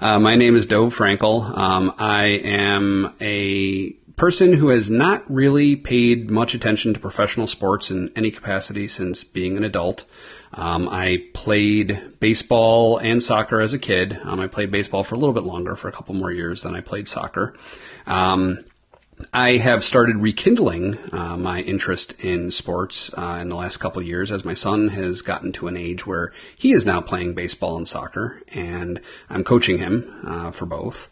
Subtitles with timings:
[0.00, 1.56] Uh, my name is Dov Frankel.
[1.58, 7.90] Um, I am a person who has not really paid much attention to professional sports
[7.90, 10.04] in any capacity since being an adult.
[10.54, 14.20] Um, I played baseball and soccer as a kid.
[14.22, 16.76] Um, I played baseball for a little bit longer, for a couple more years than
[16.76, 17.56] I played soccer.
[18.06, 18.64] Um,
[19.32, 24.30] I have started rekindling uh, my interest in sports uh, in the last couple years
[24.30, 27.86] as my son has gotten to an age where he is now playing baseball and
[27.86, 31.10] soccer, and I'm coaching him uh, for both,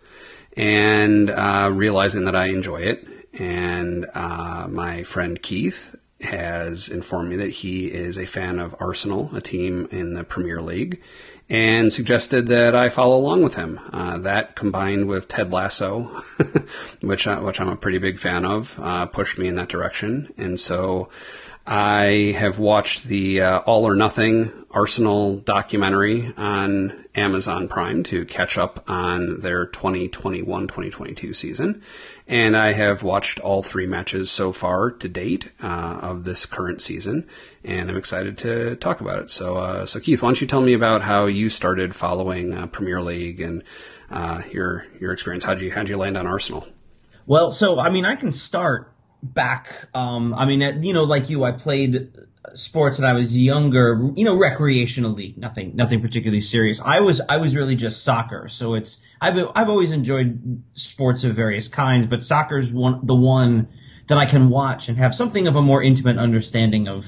[0.56, 3.06] and uh, realizing that I enjoy it.
[3.34, 9.34] And uh, my friend Keith has informed me that he is a fan of Arsenal,
[9.34, 11.02] a team in the Premier League,
[11.48, 13.78] and suggested that I follow along with him.
[13.92, 16.22] Uh, that combined with Ted Lasso,
[17.00, 20.32] which I, which I'm a pretty big fan of, uh, pushed me in that direction.
[20.36, 21.09] And so
[21.66, 28.58] I have watched the uh, All or Nothing Arsenal documentary on Amazon Prime to catch
[28.58, 31.83] up on their 2021-2022 season.
[32.29, 36.83] And I have watched all three matches so far to date uh, of this current
[36.83, 37.28] season,
[37.62, 39.31] and I'm excited to talk about it.
[39.31, 42.67] So, uh, so Keith, why don't you tell me about how you started following uh,
[42.67, 43.62] Premier League and
[44.11, 45.45] uh, your your experience?
[45.45, 46.67] How'd you how'd you land on Arsenal?
[47.27, 49.89] Well, so I mean, I can start back.
[49.95, 52.11] Um, I mean, you know, like you, I played
[52.55, 56.80] sports when I was younger, you know, recreationally, nothing, nothing particularly serious.
[56.80, 58.48] I was, I was really just soccer.
[58.48, 63.69] So it's, I've, I've always enjoyed sports of various kinds, but soccer's one, the one
[64.08, 67.06] that I can watch and have something of a more intimate understanding of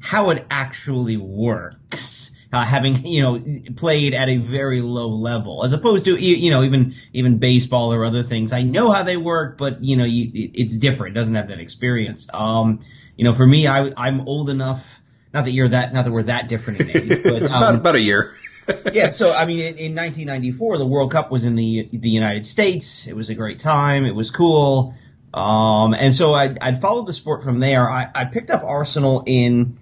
[0.00, 2.36] how it actually works.
[2.52, 3.40] Uh, having you know
[3.76, 8.04] played at a very low level, as opposed to you know even even baseball or
[8.04, 8.52] other things.
[8.52, 11.14] I know how they work, but you know you, it's different.
[11.16, 12.28] It doesn't have that experience.
[12.34, 12.80] Um,
[13.20, 14.98] you know, for me, I, I'm old enough.
[15.34, 17.94] Not that you're that, not that we're that different in age, but um, about, about
[17.96, 18.34] a year.
[18.94, 22.46] yeah, so I mean, in, in 1994, the World Cup was in the the United
[22.46, 23.06] States.
[23.06, 24.06] It was a great time.
[24.06, 24.94] It was cool.
[25.34, 27.90] Um, and so I, I'd followed the sport from there.
[27.90, 29.78] I, I picked up Arsenal in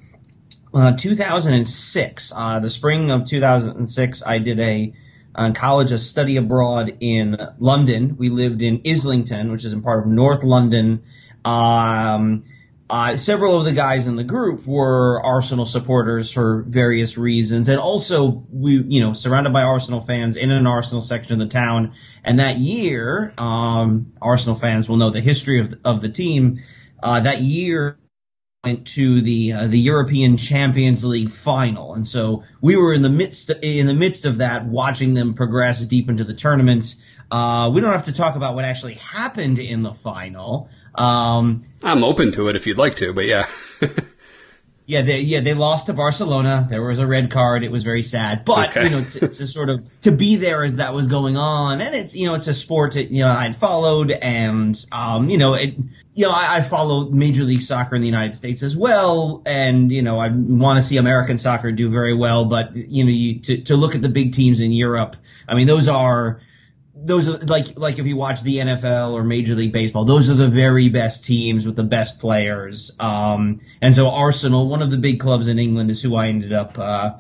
[0.74, 2.32] uh, 2006.
[2.34, 4.94] Uh, the spring of 2006, I did a,
[5.36, 8.16] a college a study abroad in London.
[8.16, 11.04] We lived in Islington, which is in part of North London.
[11.44, 12.42] Um,
[12.90, 17.78] uh, several of the guys in the group were Arsenal supporters for various reasons, and
[17.78, 21.92] also we, you know, surrounded by Arsenal fans in an Arsenal section of the town.
[22.24, 26.62] And that year, um, Arsenal fans will know the history of of the team.
[27.02, 27.98] Uh, that year
[28.64, 33.10] went to the uh, the European Champions League final, and so we were in the
[33.10, 36.94] midst in the midst of that, watching them progress deep into the tournament.
[37.30, 40.70] Uh, we don't have to talk about what actually happened in the final.
[40.98, 43.46] Um, I'm open to it if you'd like to, but yeah.
[44.86, 46.66] yeah, they yeah they lost to Barcelona.
[46.68, 47.62] There was a red card.
[47.62, 48.84] It was very sad, but Okay.
[48.84, 51.80] you know, it's, it's a sort of to be there as that was going on,
[51.80, 55.36] and it's you know it's a sport that you know I'd followed, and um you
[55.38, 55.74] know it
[56.14, 59.92] you know I, I follow Major League Soccer in the United States as well, and
[59.92, 63.40] you know I want to see American soccer do very well, but you know you
[63.40, 65.16] to to look at the big teams in Europe,
[65.46, 66.40] I mean those are
[67.04, 70.34] those are like like if you watch the NFL or Major League Baseball, those are
[70.34, 72.94] the very best teams with the best players.
[72.98, 76.52] Um, and so Arsenal, one of the big clubs in England, is who I ended
[76.52, 77.12] up uh,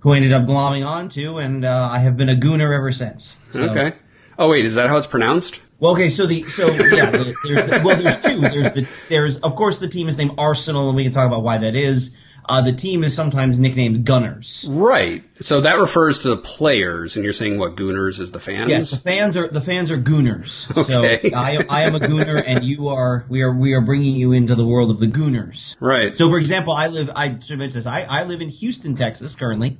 [0.00, 3.36] who I ended up glomming onto, and uh, I have been a gooner ever since.
[3.52, 3.96] So- okay.
[4.36, 5.60] Oh wait, is that how it's pronounced?
[5.78, 8.40] Well, okay, so the so yeah, the, there's the, well, there's two.
[8.40, 11.42] There's the there's of course the team is named Arsenal, and we can talk about
[11.42, 12.16] why that is.
[12.46, 14.66] Uh, the team is sometimes nicknamed Gunners.
[14.68, 15.24] Right.
[15.40, 18.68] So that refers to the players, and you're saying what Gooners is the fans?
[18.68, 20.66] Yes, the fans are the fans are gooners.
[20.76, 21.30] Okay.
[21.30, 24.32] So I I am a gooner, and you are we are we are bringing you
[24.32, 25.74] into the world of the gooners.
[25.80, 26.16] Right.
[26.16, 27.86] So, for example, I live I should mention this.
[27.86, 29.78] I I live in Houston, Texas, currently,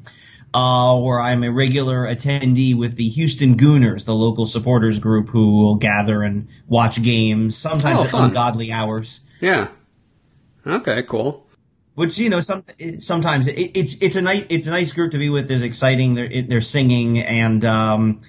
[0.54, 5.60] uh, where I'm a regular attendee with the Houston Gooners, the local supporters group who
[5.62, 8.24] will gather and watch games, sometimes Oh, at fun.
[8.30, 9.20] ungodly hours.
[9.40, 9.68] yeah.
[10.66, 11.02] Okay.
[11.02, 11.43] Cool.
[11.94, 12.64] Which you know, some
[12.98, 15.48] sometimes it, it's it's a nice it's a nice group to be with.
[15.48, 16.14] There's exciting.
[16.14, 18.20] They're they're singing and um,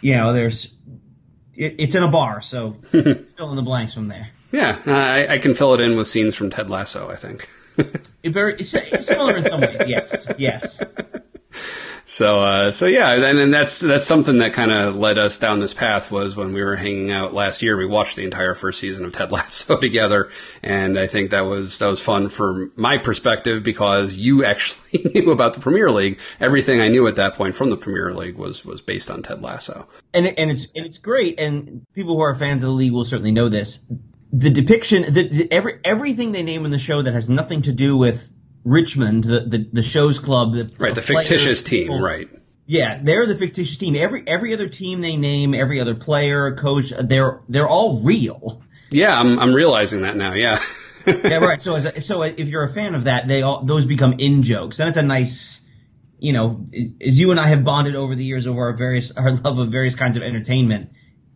[0.00, 0.74] you know, there's
[1.54, 4.30] it, it's in a bar, so fill in the blanks from there.
[4.50, 7.10] Yeah, I, I can fill it in with scenes from Ted Lasso.
[7.10, 7.48] I think.
[8.22, 9.82] It very similar in some ways.
[9.86, 10.80] Yes, yes.
[12.04, 15.60] So, uh, so yeah, and, and that's that's something that kind of led us down
[15.60, 17.76] this path was when we were hanging out last year.
[17.76, 20.30] We watched the entire first season of Ted Lasso together,
[20.62, 25.30] and I think that was that was fun from my perspective because you actually knew
[25.30, 26.18] about the Premier League.
[26.40, 29.42] Everything I knew at that point from the Premier League was was based on Ted
[29.42, 29.88] Lasso.
[30.12, 31.38] and and it's and it's great.
[31.38, 33.86] And people who are fans of the league will certainly know this.
[34.34, 37.96] The depiction, the, every everything they name in the show that has nothing to do
[37.96, 38.30] with
[38.64, 42.28] Richmond, the the, the show's club, the Right, the fictitious team, people- right?
[42.64, 43.96] Yeah, they're the fictitious team.
[43.96, 48.62] Every every other team they name, every other player, coach, they're they're all real.
[48.90, 50.34] Yeah, I'm I'm realizing that now.
[50.34, 50.62] Yeah.
[51.06, 51.60] yeah, right.
[51.60, 54.78] So as so if you're a fan of that, they all those become in jokes,
[54.78, 55.66] and it's a nice,
[56.18, 56.64] you know,
[57.04, 59.68] as you and I have bonded over the years over our various our love of
[59.70, 60.90] various kinds of entertainment.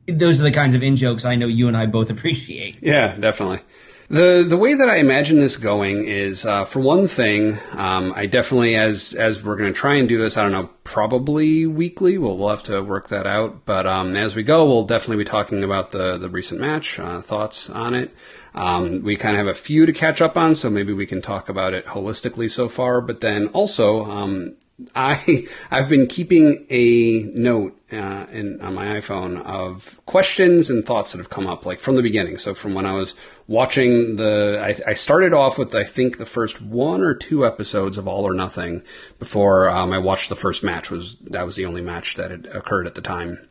[0.06, 2.78] Those are the kinds of in jokes I know you and I both appreciate.
[2.82, 3.60] Yeah, definitely.
[4.08, 8.26] The the way that I imagine this going is, uh, for one thing, um, I
[8.26, 12.16] definitely as as we're going to try and do this, I don't know, probably weekly.
[12.16, 13.64] Well, we'll have to work that out.
[13.64, 17.20] But um, as we go, we'll definitely be talking about the the recent match, uh,
[17.20, 18.14] thoughts on it.
[18.54, 21.20] Um, we kind of have a few to catch up on, so maybe we can
[21.20, 23.00] talk about it holistically so far.
[23.00, 24.54] But then also, um,
[24.94, 31.12] I I've been keeping a note uh, in on my iPhone of questions and thoughts
[31.12, 32.38] that have come up like from the beginning.
[32.38, 33.14] So from when I was
[33.46, 37.96] watching the, I, I started off with I think the first one or two episodes
[37.96, 38.82] of All or Nothing
[39.18, 40.90] before um, I watched the first match.
[40.90, 43.46] Was that was the only match that had occurred at the time.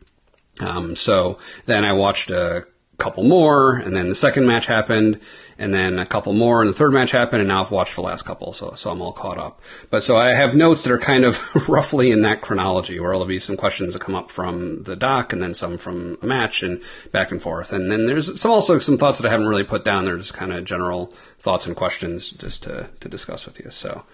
[0.60, 2.66] Um, so then I watched a
[2.98, 5.20] couple more, and then the second match happened,
[5.58, 8.02] and then a couple more, and the third match happened, and now I've watched the
[8.02, 9.60] last couple, so so I'm all caught up.
[9.90, 11.38] But so I have notes that are kind of
[11.68, 15.32] roughly in that chronology, where there'll be some questions that come up from the doc,
[15.32, 16.82] and then some from a match, and
[17.12, 17.72] back and forth.
[17.72, 20.06] And then there's some also some thoughts that I haven't really put down.
[20.06, 23.70] There's kind of general thoughts and questions just to to discuss with you.
[23.70, 24.04] So.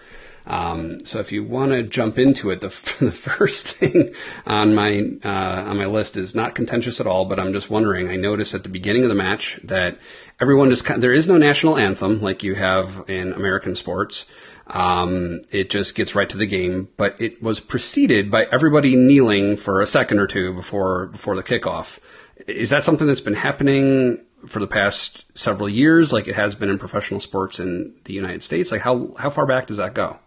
[0.45, 2.67] Um, so if you want to jump into it, the,
[2.99, 4.13] the first thing
[4.45, 8.09] on my uh, on my list is not contentious at all, but I'm just wondering.
[8.09, 9.97] I noticed at the beginning of the match that
[10.39, 14.25] everyone just there is no national anthem like you have in American sports.
[14.67, 19.57] Um, it just gets right to the game, but it was preceded by everybody kneeling
[19.57, 21.99] for a second or two before before the kickoff.
[22.47, 26.69] Is that something that's been happening for the past several years, like it has been
[26.69, 28.71] in professional sports in the United States?
[28.71, 30.19] Like how how far back does that go?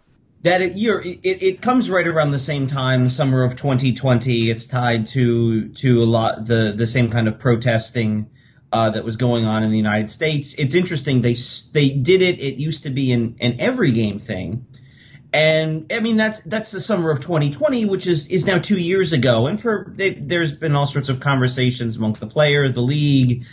[0.47, 4.49] That it, it comes right around the same time, summer of 2020.
[4.49, 8.29] It's tied to to a lot the the same kind of protesting
[8.71, 10.53] uh, that was going on in the United States.
[10.53, 11.35] It's interesting they
[11.73, 12.39] they did it.
[12.39, 14.65] It used to be an an every game thing,
[15.33, 19.11] and I mean that's that's the summer of 2020, which is is now two years
[19.11, 19.47] ago.
[19.47, 23.45] And for they, there's been all sorts of conversations amongst the players, the league.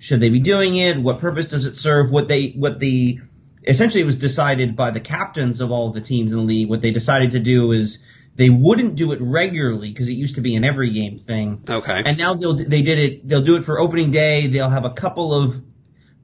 [0.00, 0.96] Should they be doing it?
[0.96, 2.10] What purpose does it serve?
[2.10, 3.20] What they what the
[3.68, 6.68] essentially it was decided by the captains of all the teams in the league.
[6.68, 8.02] What they decided to do is
[8.34, 11.62] they wouldn't do it regularly because it used to be an every game thing.
[11.68, 12.02] Okay.
[12.04, 13.28] And now they'll they did it.
[13.28, 14.46] They'll do it for opening day.
[14.46, 15.62] They'll have a couple of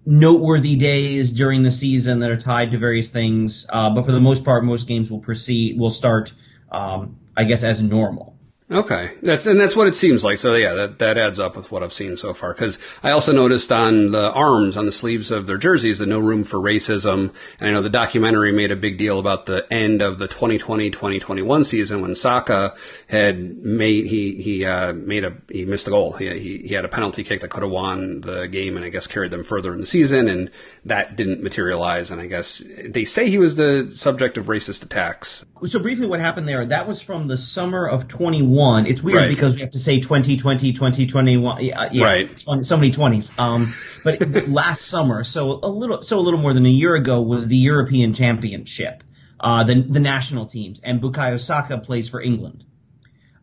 [0.06, 3.66] noteworthy days during the season that are tied to various things.
[3.68, 5.78] Uh, but for the most part, most games will proceed.
[5.78, 6.32] Will start,
[6.70, 8.33] um, I guess, as normal.
[8.70, 10.38] Okay, that's and that's what it seems like.
[10.38, 12.54] So yeah, that that adds up with what I've seen so far.
[12.54, 16.18] Because I also noticed on the arms, on the sleeves of their jerseys, the no
[16.18, 17.34] room for racism.
[17.60, 21.66] And I know the documentary made a big deal about the end of the 2020-2021
[21.66, 22.74] season when Saka
[23.06, 26.14] had made he he uh, made a he missed a goal.
[26.14, 28.88] He, he he had a penalty kick that could have won the game, and I
[28.88, 30.50] guess carried them further in the season, and
[30.86, 32.10] that didn't materialize.
[32.10, 35.44] And I guess they say he was the subject of racist attacks.
[35.66, 36.64] So briefly, what happened there?
[36.66, 38.86] That was from the summer of 21 21.
[38.86, 39.28] It's weird Right.
[39.28, 41.64] because we have to say 2020, 2021.
[41.64, 42.38] Yeah, yeah, Right.
[42.38, 43.38] So many 20s.
[43.38, 43.72] Um,
[44.04, 47.48] but last summer, so a little, so a little more than a year ago was
[47.48, 49.02] the European Championship,
[49.40, 52.64] uh, the, the national teams, and Bukayo Saka plays for England.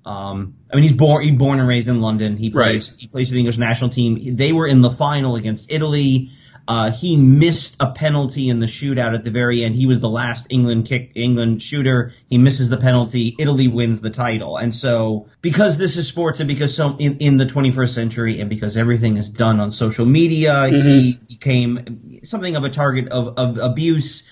[0.05, 2.37] Um, I mean, he's born, he's born and raised in London.
[2.37, 2.99] He plays, Right.
[3.01, 4.35] he plays for the English national team.
[4.35, 6.31] They were in the final against Italy.
[6.71, 9.75] Uh, he missed a penalty in the shootout at the very end.
[9.75, 12.13] He was the last England kick, England shooter.
[12.29, 13.35] He misses the penalty.
[13.37, 14.55] Italy wins the title.
[14.55, 18.49] And so, because this is sports and because so in, in the 21st century and
[18.49, 23.57] because everything is done on social media, he became something of a target of, of
[23.57, 24.29] abuse.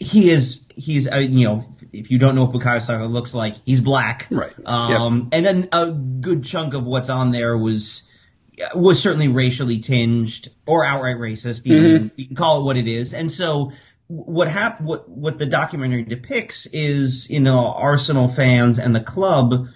[0.00, 3.54] He is, he's, uh, you know, if you don't know what Bukayo Saka looks like,
[3.64, 4.26] he's black.
[4.28, 4.54] Right.
[4.66, 8.07] Um, and then a good chunk of what's on there was,
[8.74, 11.66] was certainly racially tinged or outright racist.
[11.66, 12.06] You, know, mm-hmm.
[12.16, 13.14] you can call it what it is.
[13.14, 13.72] And so
[14.08, 19.68] what hap- what what the documentary depicts is you know Arsenal fans and the club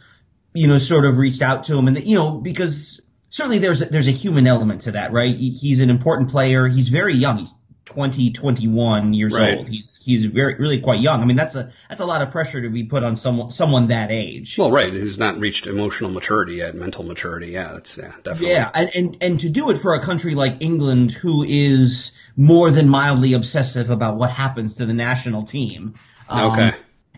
[0.54, 3.86] you know sort of reached out to him and you know because certainly there's a,
[3.86, 7.54] there's a human element to that right he's an important player he's very young he's
[7.84, 9.58] 20 21 years Right.
[9.58, 12.30] old he's he's very really quite young I mean that's a that's a lot of
[12.30, 16.10] pressure to be put on someone someone that age Well, right, who's not reached emotional
[16.10, 17.48] maturity yet, mental maturity.
[17.48, 18.50] Yeah, that's yeah, definitely.
[18.50, 22.70] Yeah, and, and and to do it for a country like England, who is more
[22.70, 25.94] than mildly obsessive about what happens to the national team.
[26.28, 26.72] Um, Okay.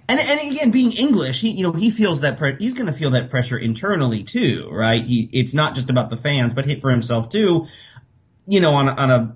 [0.08, 2.92] And and again, being English, he you know he feels that pre- he's going to
[2.92, 5.02] feel that pressure internally too, right?
[5.04, 7.66] He, it's not just about the fans, but hit for himself too.
[8.46, 9.34] You know, on a, on a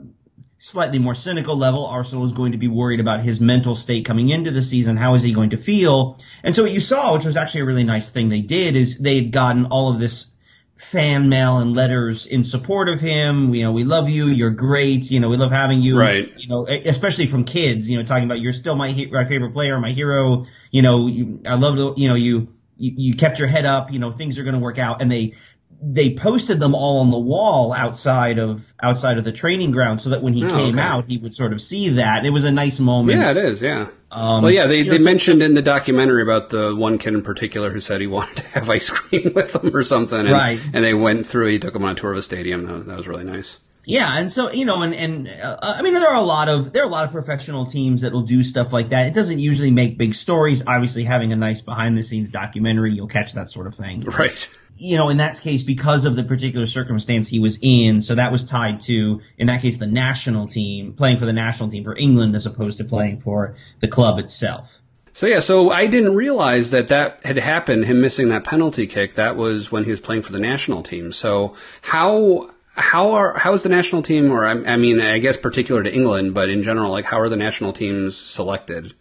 [0.59, 4.29] slightly more cynical level, Arsenal is going to be worried about his mental state coming
[4.29, 4.97] into the season.
[4.97, 6.19] How is he going to feel?
[6.43, 8.99] And so what you saw, which was actually a really nice thing they did, is
[8.99, 10.35] they had gotten all of this
[10.77, 13.55] fan mail and letters in support of him.
[13.55, 14.27] You know, we love you.
[14.27, 15.11] You're great.
[15.11, 15.99] You know, we love having you.
[15.99, 16.33] Right.
[16.37, 17.89] You know, especially from kids.
[17.89, 20.47] You know, talking about you're still my my favorite player, my hero.
[20.71, 21.95] You know, you, I love the.
[21.97, 23.93] You know, you, you you kept your head up.
[23.93, 25.03] You know, things are going to work out.
[25.03, 25.35] And they
[25.81, 30.11] they posted them all on the wall outside of outside of the training ground so
[30.11, 30.81] that when he Oh, came okay.
[30.81, 32.25] out he would sort of see that.
[32.27, 33.19] It was a nice moment.
[33.21, 33.63] Yeah, it is.
[33.63, 33.89] Yeah.
[34.11, 37.71] Um, well, yeah, they, they mentioned in the documentary about the one kid in particular
[37.71, 40.19] who said he wanted to have ice cream with him or something.
[40.19, 40.61] And, Right.
[40.73, 42.67] And they went through, he took him on a tour of the stadium.
[42.67, 43.59] That, that was really nice.
[43.85, 46.75] Yeah, and so you know, and and uh, I mean, there are a lot of
[46.75, 49.07] there are a lot of professional teams that will do stuff like that.
[49.07, 50.63] It doesn't usually make big stories.
[50.67, 54.03] Obviously, having a nice behind the scenes documentary, you'll catch that sort of thing.
[54.03, 54.47] Right.
[54.81, 58.31] You know, in that case, because of the particular circumstance he was in, so that
[58.31, 61.97] was tied to, in that case, the national team playing for the national team for
[61.97, 64.79] England as opposed to playing for the club itself.
[65.13, 67.87] So yeah, so I didn't realize that that had happened.
[67.87, 69.15] Him missing that penalty kick.
[69.15, 71.13] That was when he was playing for the national team.
[71.13, 75.37] So how how are how is the national team, or I, I mean, I guess
[75.37, 78.95] particular to England, but in general, like how are the national teams selected?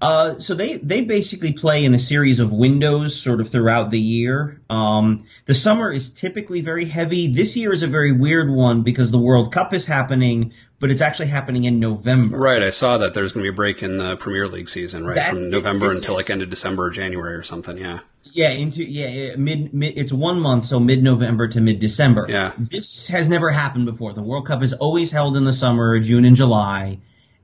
[0.00, 3.98] Uh, so they, they basically play in a series of windows sort of throughout the
[3.98, 4.60] year.
[4.70, 7.32] Um, the summer is typically very heavy.
[7.32, 11.00] This year is a very weird one because the World Cup is happening, but it's
[11.00, 12.38] actually happening in November.
[12.38, 15.04] Right, I saw that there's going to be a break in the Premier League season,
[15.04, 17.76] right, That- from November until like end of December or January or something.
[17.76, 18.00] Yeah.
[18.30, 19.96] Yeah, into yeah, yeah, mid mid.
[19.96, 22.26] It's one month, so mid November to mid December.
[22.28, 22.52] Yeah.
[22.58, 24.12] This has never happened before.
[24.12, 26.98] The World Cup is always held in the summer, June and July,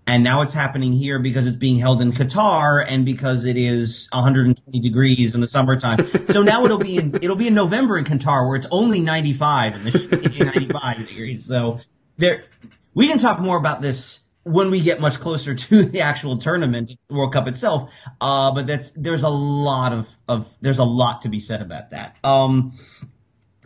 [0.06, 4.08] and now it's happening here because it's being held in Qatar and because it is
[4.12, 6.26] 120 degrees in the summertime.
[6.26, 9.76] so now it'll be in it'll be in November in Qatar where it's only 95
[9.76, 11.44] in the 95 degrees.
[11.44, 11.80] So
[12.18, 12.44] there,
[12.92, 16.92] we can talk more about this when we get much closer to the actual tournament,
[17.08, 17.90] the World Cup itself.
[18.20, 21.90] Uh, but that's there's a lot of of there's a lot to be said about
[21.90, 22.16] that.
[22.22, 22.74] Um,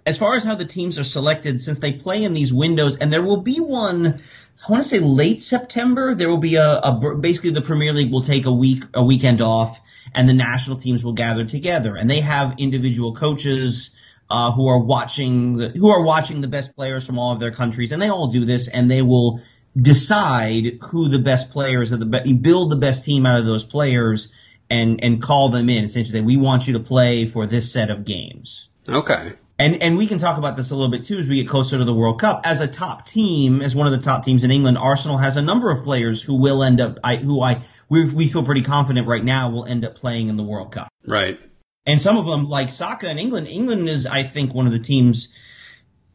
[0.07, 3.12] as far as how the teams are selected, since they play in these windows, and
[3.12, 4.23] there will be one.
[4.69, 6.15] I want to say late September.
[6.15, 9.41] There will be a, a basically the Premier League will take a week a weekend
[9.41, 9.81] off,
[10.15, 13.97] and the national teams will gather together, and they have individual coaches
[14.29, 17.51] uh, who are watching the, who are watching the best players from all of their
[17.51, 19.41] countries, and they all do this, and they will
[19.75, 23.65] decide who the best players are, the be- build the best team out of those
[23.65, 24.31] players,
[24.69, 25.85] and and call them in.
[25.85, 28.69] Essentially, we want you to play for this set of games.
[28.87, 29.33] Okay.
[29.59, 31.79] And and we can talk about this a little bit too as we get closer
[31.79, 32.43] to the World Cup.
[32.45, 35.43] As a top team, as one of the top teams in England, Arsenal has a
[35.43, 39.09] number of players who will end up, I, who I we we feel pretty confident
[39.09, 40.88] right now will end up playing in the World Cup.
[41.05, 41.41] Right.
[41.87, 44.79] And some of them, like Saka in England, England is I think one of the
[44.79, 45.33] teams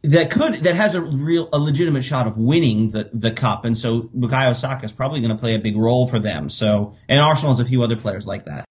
[0.04, 3.66] that could that has a real a legitimate shot of winning the the cup.
[3.66, 6.50] And so Bukayo Saka is probably going to play a big role for them.
[6.50, 8.66] So and Arsenal has a few other players like that.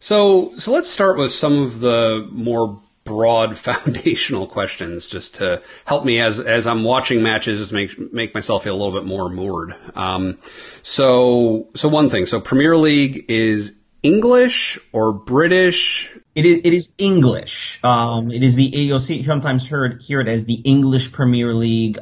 [0.00, 6.04] So, so let's start with some of the more broad foundational questions, just to help
[6.04, 9.28] me as as I'm watching matches, just make make myself feel a little bit more
[9.28, 9.74] moored.
[9.94, 10.38] Um,
[10.82, 16.14] so, so one thing, so Premier League is English or British?
[16.34, 17.78] It is, it is English.
[17.84, 21.98] Um, it is the you'll see sometimes heard hear it as the English Premier League.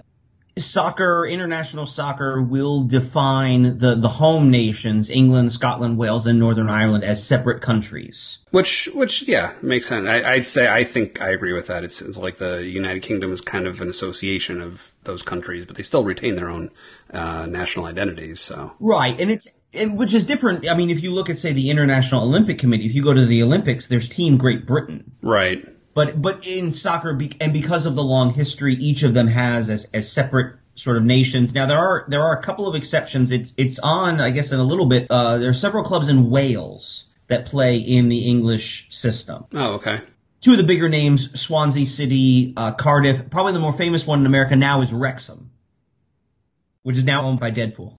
[0.59, 7.05] Soccer, international soccer, will define the the home nations, England, Scotland, Wales, and Northern Ireland,
[7.05, 8.39] as separate countries.
[8.51, 10.07] Which, which, yeah, makes sense.
[10.07, 11.85] I, I'd say I think I agree with that.
[11.85, 15.77] It's, it's like the United Kingdom is kind of an association of those countries, but
[15.77, 16.71] they still retain their own
[17.13, 18.41] uh, national identities.
[18.41, 20.69] So, Right, and it's and which is different.
[20.69, 23.25] I mean, if you look at say the International Olympic Committee, if you go to
[23.25, 25.13] the Olympics, there's Team Great Britain.
[25.23, 29.27] right, But but in soccer, be- and because of the long history, each of them
[29.27, 31.55] has as, as separate sort of nations.
[31.55, 33.33] Now there are there are a couple of exceptions.
[33.33, 35.07] It's it's on I guess in a little bit.
[35.11, 39.47] Uh, there are several clubs in Wales that play in the English system.
[39.55, 40.01] oh, okay.
[40.41, 43.31] Two of the bigger names: Swansea City, uh, Cardiff.
[43.31, 45.51] Probably the more famous one in America now is Wrexham,
[46.83, 47.97] which is now owned by Deadpool.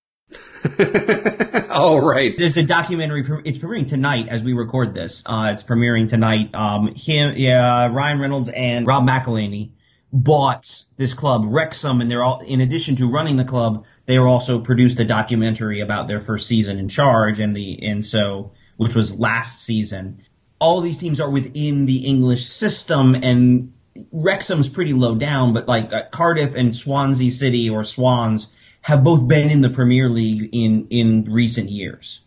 [1.70, 2.38] oh, right.
[2.38, 3.22] There's a documentary.
[3.46, 5.24] It's premiering tonight as we record this.
[5.26, 6.54] Uh, it's premiering tonight.
[6.54, 9.72] Um, him, yeah, Ryan Reynolds and Rob McElhenney
[10.12, 12.40] bought this club, Wrexham, and they're all.
[12.42, 16.48] In addition to running the club, they are also produced a documentary about their first
[16.48, 20.24] season in charge, and the and so which was last season.
[20.60, 23.74] All these teams are within the English system, and
[24.12, 28.48] Wrexham's pretty low down, but like uh, Cardiff and Swansea City or Swans
[28.84, 32.22] have both been in the Premier League in in recent years.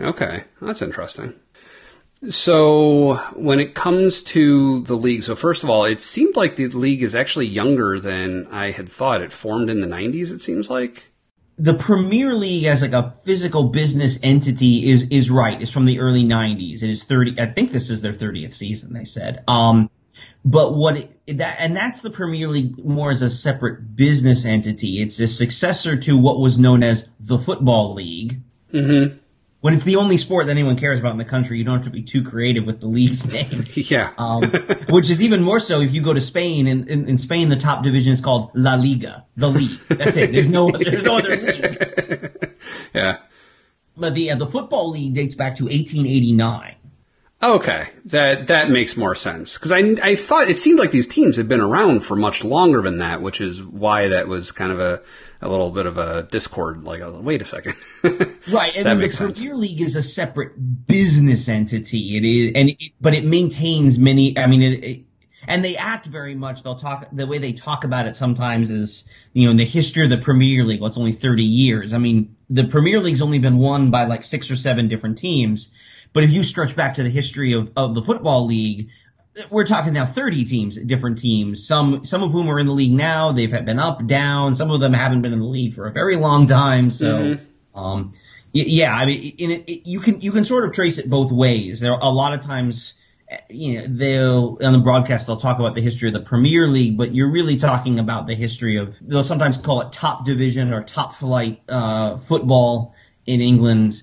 [0.00, 1.34] Okay, that's interesting.
[2.30, 6.68] So, when it comes to the league, so first of all, it seemed like the
[6.68, 9.20] league is actually younger than I had thought.
[9.20, 11.04] It formed in the 90s, it seems like.
[11.58, 15.60] the Premier League as like a physical business entity is is right.
[15.60, 16.82] It's from the early '90s.
[16.82, 17.40] It is 30.
[17.40, 18.92] I think this is their 30th season.
[18.92, 19.42] They said.
[19.48, 19.90] Um,
[20.46, 25.02] but what it, that and that's the Premier League more as a separate business entity.
[25.02, 28.40] It's a successor to what was known as the Football League.
[28.72, 29.16] Mm-hmm.
[29.60, 31.86] When it's the only sport that anyone cares about in the country, you don't have
[31.86, 33.64] to be too creative with the league's name.
[33.74, 34.12] yeah.
[34.16, 34.42] Um,
[34.88, 36.68] which is even more so if you go to Spain.
[36.68, 39.80] In, in, in, Spain, the top division is called La Liga, the league.
[39.88, 40.30] That's it.
[40.30, 42.54] There's no there's no other league.
[42.94, 43.18] yeah.
[43.96, 46.76] But the uh, the football league dates back to 1889.
[47.42, 51.36] Okay, that that makes more sense because I I thought it seemed like these teams
[51.36, 54.80] had been around for much longer than that, which is why that was kind of
[54.80, 55.02] a
[55.42, 56.82] a little bit of a discord.
[56.82, 57.74] Like, oh, wait a second,
[58.50, 58.74] right?
[58.74, 59.60] And that makes the Premier sense.
[59.60, 60.54] League is a separate
[60.86, 62.16] business entity.
[62.16, 64.38] It is, and it, but it maintains many.
[64.38, 65.04] I mean, it, it,
[65.46, 66.62] and they act very much.
[66.62, 70.04] They'll talk the way they talk about it sometimes is you know in the history
[70.04, 70.80] of the Premier League.
[70.80, 71.92] Well, it's only thirty years.
[71.92, 75.74] I mean, the Premier League's only been won by like six or seven different teams
[76.16, 78.88] but if you stretch back to the history of, of the football league,
[79.50, 82.94] we're talking now 30 teams, different teams, some, some of whom are in the league
[82.94, 83.32] now.
[83.32, 84.54] They've been up, down.
[84.54, 86.88] Some of them haven't been in the league for a very long time.
[86.88, 87.78] So, mm-hmm.
[87.78, 88.12] um,
[88.54, 91.30] yeah, I mean, in it, it, you can, you can sort of trace it both
[91.30, 91.80] ways.
[91.80, 92.94] There are a lot of times,
[93.50, 96.96] you know, they'll, on the broadcast, they'll talk about the history of the Premier League,
[96.96, 100.82] but you're really talking about the history of, they'll sometimes call it top division or
[100.82, 102.94] top flight, uh, football
[103.26, 104.02] in England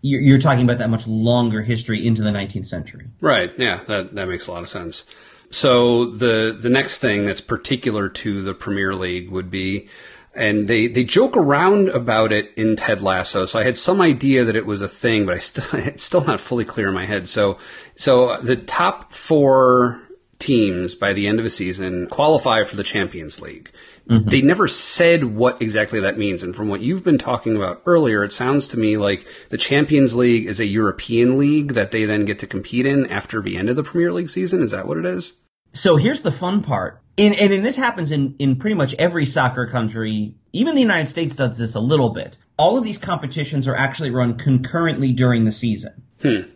[0.00, 3.06] you're, talking about that much longer history into the 19th century.
[3.20, 3.52] Right.
[3.58, 5.04] Yeah, that that makes a lot of sense.
[5.50, 9.88] So the the next thing that's particular to the Premier League would be
[10.34, 13.44] and they, they joke around about it in Ted Lasso.
[13.44, 16.24] So I had some idea that it was a thing, but I still it's still
[16.24, 17.28] not fully clear in my head.
[17.28, 17.58] So
[17.96, 20.02] so the top four
[20.38, 23.72] teams by the end of a season qualify for the Champions League.
[24.08, 24.28] Mm-hmm.
[24.28, 26.42] They never said what exactly that means.
[26.42, 30.14] And from what you've been talking about earlier, it sounds to me like the Champions
[30.14, 33.68] League is a European league that they then get to compete in after the end
[33.68, 34.62] of the Premier League season.
[34.62, 35.34] Is that what it is?
[35.74, 37.02] So here's the fun part.
[37.18, 40.36] In, and, and this happens in, in pretty much every soccer country.
[40.52, 42.38] Even the United States does this a little bit.
[42.56, 46.02] All of these competitions are actually run concurrently during the season.
[46.22, 46.50] Hmm.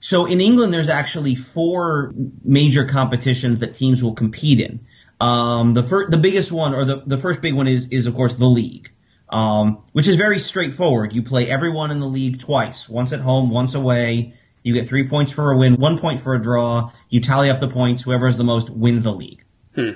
[0.00, 2.12] So in England, there's actually four
[2.44, 4.86] major competitions that teams will compete in.
[5.22, 8.14] Um, the first, the biggest one, or the, the first big one is, is of
[8.16, 8.90] course the league,
[9.28, 11.14] um, which is very straightforward.
[11.14, 14.34] You play everyone in the league twice, once at home, once away.
[14.64, 16.90] You get three points for a win, one point for a draw.
[17.08, 18.02] You tally up the points.
[18.02, 19.44] Whoever has the most wins the league.
[19.76, 19.90] Hmm.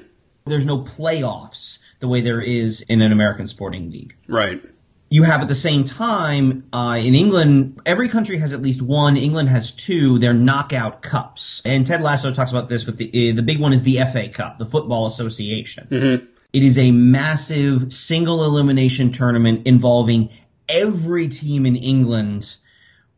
[0.45, 4.15] There's no playoffs the way there is in an American sporting league.
[4.29, 4.65] Right
[5.09, 9.17] you have at the same time uh, in England, every country has at least one.
[9.17, 10.19] England has two.
[10.19, 12.87] They're knockout cups, and Ted Lasso talks about this.
[12.87, 15.87] With the uh, the big one is the FA Cup, the Football Association.
[15.91, 16.27] Mm-hmm.
[16.53, 20.31] It is a massive single elimination tournament involving
[20.69, 22.57] every team in England,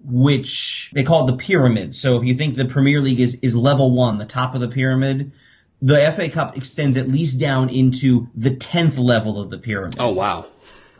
[0.03, 1.95] which they call it the pyramid.
[1.95, 4.69] So if you think the Premier League is is level one, the top of the
[4.69, 5.33] pyramid.
[5.81, 10.01] The FA Cup extends at least down into the tenth level of the pyramid.
[10.01, 10.47] Oh wow!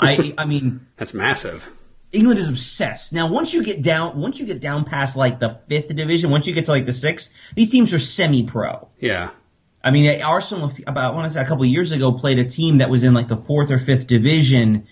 [0.01, 1.69] I I mean that's massive.
[2.11, 3.13] England is obsessed.
[3.13, 6.47] Now, once you get down, once you get down past like the fifth division, once
[6.47, 8.89] you get to like the sixth, these teams are semi-pro.
[8.99, 9.31] Yeah.
[9.83, 12.45] I mean, Arsenal about I want to say a couple of years ago played a
[12.45, 14.87] team that was in like the fourth or fifth division,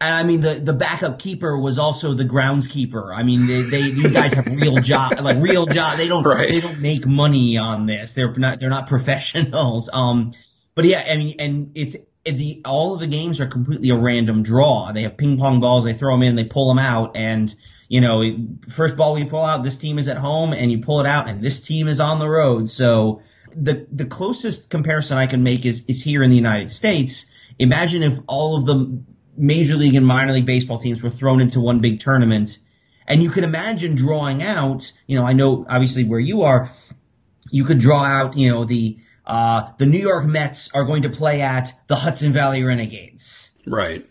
[0.00, 3.16] and I mean the the backup keeper was also the groundskeeper.
[3.16, 5.96] I mean, they, they these guys have real job, like real job.
[5.96, 6.52] They don't right.
[6.52, 8.12] they don't make money on this.
[8.12, 9.88] They're not they're not professionals.
[9.92, 10.32] Um,
[10.74, 11.96] but yeah, I mean, and it's
[12.30, 14.92] the all of the games are completely a random draw.
[14.92, 15.84] They have ping pong balls.
[15.84, 16.36] They throw them in.
[16.36, 17.54] They pull them out, and
[17.88, 18.22] you know,
[18.68, 21.28] first ball we pull out, this team is at home, and you pull it out,
[21.28, 22.68] and this team is on the road.
[22.68, 23.22] So
[23.56, 27.26] the the closest comparison I can make is is here in the United States.
[27.58, 29.02] Imagine if all of the
[29.36, 32.58] major league and minor league baseball teams were thrown into one big tournament,
[33.06, 34.92] and you could imagine drawing out.
[35.06, 36.70] You know, I know obviously where you are,
[37.50, 38.36] you could draw out.
[38.36, 42.32] You know the uh, the New York Mets are going to play at the Hudson
[42.32, 43.50] Valley Renegades.
[43.66, 44.08] Right.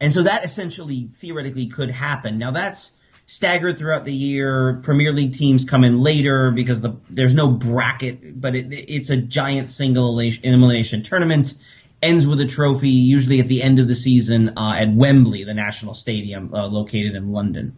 [0.00, 2.38] And so that essentially theoretically could happen.
[2.38, 2.96] Now that's
[3.26, 4.80] staggered throughout the year.
[4.82, 9.16] Premier League teams come in later because the, there's no bracket, but it, it's a
[9.16, 11.54] giant single elimination tournament.
[12.02, 15.54] Ends with a trophy, usually at the end of the season uh, at Wembley, the
[15.54, 17.76] national stadium uh, located in London.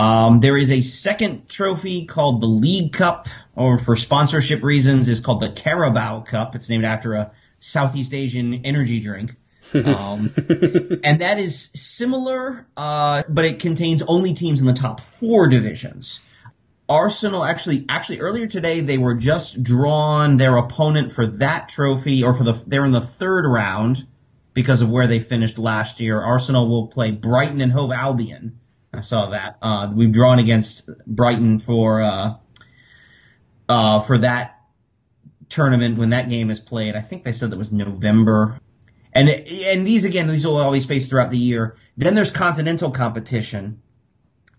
[0.00, 5.20] Um, there is a second trophy called the League Cup, or for sponsorship reasons, is
[5.20, 6.54] called the Carabao Cup.
[6.54, 9.36] It's named after a Southeast Asian energy drink.
[9.72, 10.32] Um,
[11.04, 16.18] and that is similar, uh, but it contains only teams in the top four divisions.
[16.88, 22.34] Arsenal actually, actually earlier today they were just drawn their opponent for that trophy, or
[22.34, 24.06] for the they're in the third round.
[24.54, 26.20] because of where they finished last year.
[26.20, 28.59] Arsenal will play Brighton and Hove Albion.
[28.92, 29.58] I saw that.
[29.62, 32.34] Uh, we've drawn against Brighton for uh,
[33.68, 34.60] uh, for that
[35.48, 36.96] tournament when that game is played.
[36.96, 38.58] I think they said that was November.
[39.12, 41.76] And and these again, these will always face throughout the year.
[41.96, 43.82] Then there's continental competition,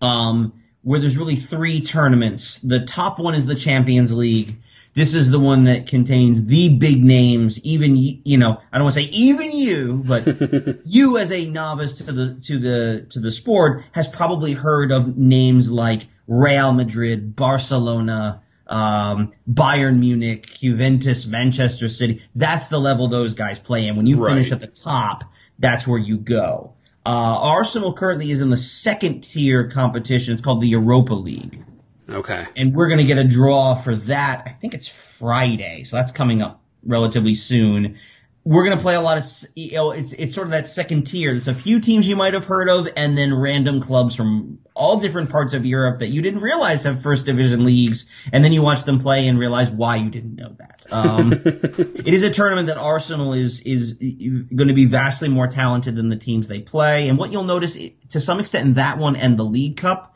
[0.00, 2.58] um, where there's really three tournaments.
[2.60, 4.61] The top one is the Champions League.
[4.94, 7.58] This is the one that contains the big names.
[7.64, 11.94] Even you know, I don't want to say even you, but you as a novice
[11.94, 17.34] to the to the to the sport has probably heard of names like Real Madrid,
[17.34, 22.22] Barcelona, um, Bayern Munich, Juventus, Manchester City.
[22.34, 23.96] That's the level those guys play in.
[23.96, 24.32] When you Right.
[24.32, 25.24] finish at the top,
[25.58, 26.74] that's where you go.
[27.04, 30.34] Uh, Arsenal currently is in the second tier competition.
[30.34, 31.64] It's called the Europa League
[32.08, 32.46] Okay.
[32.56, 34.42] and we're going to get a draw for that.
[34.46, 37.98] I think it's Friday, so that's coming up relatively soon.
[38.44, 41.04] We're going to play a lot of, you know, it's it's sort of that second
[41.04, 41.30] tier.
[41.30, 44.98] There's a few teams you might have heard of, and then random clubs from all
[44.98, 48.60] different parts of Europe that you didn't realize have first division leagues, and then you
[48.60, 50.86] watch them play and realize why you didn't know that.
[50.90, 55.94] Um, it is a tournament that Arsenal is is going to be vastly more talented
[55.94, 59.14] than the teams they play, and what you'll notice to some extent in that one
[59.14, 60.11] and the League Cup.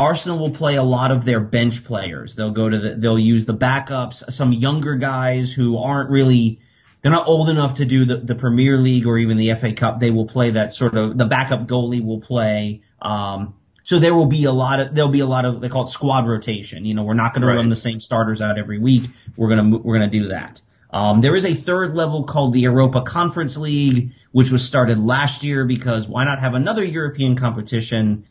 [0.00, 2.34] Arsenal will play a lot of their bench players.
[2.34, 6.60] They'll go to the, they'll use the backups, some younger guys who aren't really,
[7.02, 10.00] they're not old enough to do the, the Premier League or even the FA Cup.
[10.00, 14.26] They will play that sort of, the backup goalie will play, um, so there will
[14.26, 16.84] be a lot of, there'll be a lot of, they call it squad rotation.
[16.84, 17.52] You know, we're not going Right.
[17.54, 19.04] to run the same starters out every week.
[19.36, 20.60] We're going to, we're to do that.
[20.90, 25.42] Um, there is a third level called the Europa Conference League, which was started last
[25.44, 28.24] year because why not have another European competition?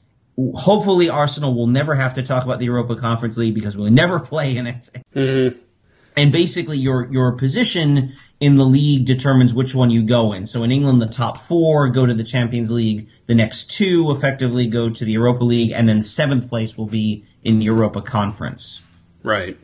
[0.55, 4.19] Hopefully Arsenal will never have to talk about the Europa Conference League because we'll never
[4.31, 4.89] play in it.
[5.15, 5.59] Mm-hmm.
[6.15, 10.47] And basically your your position in the league determines which one you go in.
[10.47, 14.67] So in England the top 4 go to the Champions League, the next 2 effectively
[14.67, 18.81] go to the Europa League and then 7th place will be in the Europa Conference.
[19.23, 19.57] Right.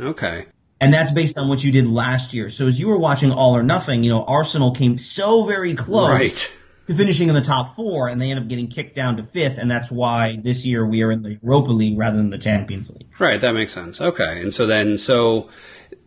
[0.00, 0.46] Okay.
[0.80, 2.50] And that's based on what you did last year.
[2.50, 6.10] So as you were watching All or Nothing, you know, Arsenal came so very close
[6.10, 6.58] Right.
[6.94, 9.70] Finishing in the top four, and they end up getting kicked down to fifth, and
[9.70, 13.08] that's why this year we are in the Europa League rather than the Champions League.
[13.18, 14.00] Right, that makes sense.
[14.00, 14.40] Okay.
[14.40, 15.48] And so then so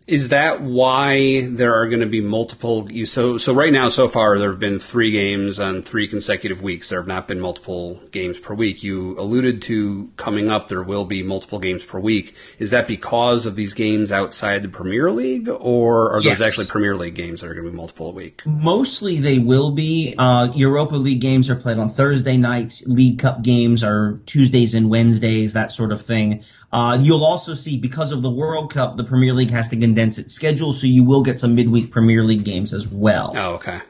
[0.06, 4.38] is that why there are going to be multiple so so right now so far
[4.38, 6.88] there have been 3 games on 3 consecutive weeks.
[6.90, 8.84] There have not been multiple games per week.
[8.84, 12.36] You alluded to coming up there will be multiple games per week.
[12.60, 16.38] Is that because of these games outside the Premier League or are Yes.
[16.38, 18.42] those actually Premier League games that are going to be multiple a week?
[18.46, 20.14] Mostly they will be.
[20.16, 22.84] Uh, Europa League games are played on Thursday nights.
[22.86, 26.44] League Cup games are Tuesdays and Wednesdays, that sort of thing.
[26.76, 30.18] Uh, you'll also see because of the World Cup, the Premier League has to condense
[30.18, 33.32] its schedule, so you will get some midweek Premier League games as well.
[33.34, 33.80] Oh, okay.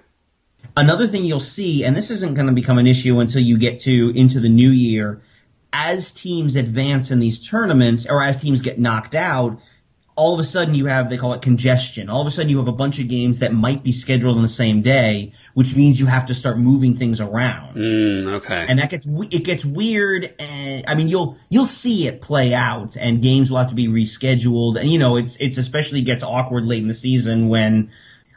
[0.77, 3.81] Another thing you'll see, and this isn't going to become an issue until you get
[3.81, 5.21] to into the new year,
[5.73, 9.59] as teams advance in these tournaments or as teams get knocked out,
[10.17, 12.09] all of a sudden you have they call it congestion.
[12.09, 14.43] All of a sudden you have a bunch of games that might be scheduled on
[14.43, 17.77] the same day, which means you have to start moving things around.
[17.77, 18.65] Mm, okay.
[18.67, 22.97] And that gets it gets weird, and I mean you'll you'll see it play out,
[22.97, 26.65] and games will have to be rescheduled, and you know it's it's especially gets awkward
[26.65, 27.91] late in the season when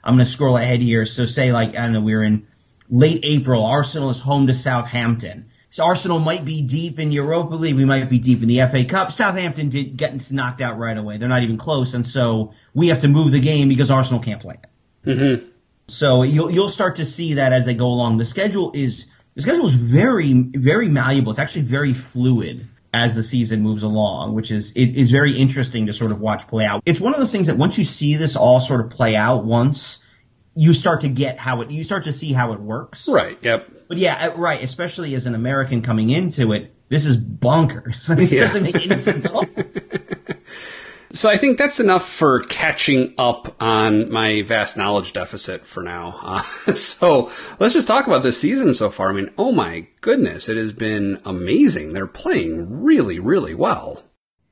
[0.04, 1.06] I'm going to scroll ahead here.
[1.06, 2.46] So say like I don't know we're in
[2.90, 5.49] late April, Arsenal is home to Southampton.
[5.72, 8.86] So Arsenal might be deep in Europa League, we might be deep in the FA
[8.86, 9.12] Cup.
[9.12, 13.02] Southampton did getting knocked out right away; they're not even close, and so we have
[13.02, 15.10] to move the game because Arsenal can't play it.
[15.10, 15.46] mm-hmm.
[15.88, 18.18] So you'll you'll start to see that as they go along.
[18.18, 21.32] The schedule is the schedule is very very malleable.
[21.32, 25.86] It's actually very fluid as the season moves along, which is it is very interesting
[25.86, 26.82] to sort of watch play out.
[26.86, 29.46] It's one of those things that once you see this all sort of play out
[29.46, 30.04] once,
[30.56, 33.08] you start to get how it you start to see how it works.
[33.08, 33.38] Right.
[33.42, 33.70] Yep.
[33.90, 34.64] But yeah, uh, right.
[34.64, 38.10] Especially as an American coming into it, this is bonkers.
[38.18, 38.40] it Yeah.
[38.42, 39.46] doesn't make any sense at all.
[41.12, 46.20] So I think that's enough for catching up on my vast knowledge deficit for now.
[46.22, 46.42] Uh,
[46.76, 49.10] so let's just talk about this season so far.
[49.10, 51.94] I mean, oh my goodness, it has been amazing.
[51.94, 54.04] They're playing really, really well.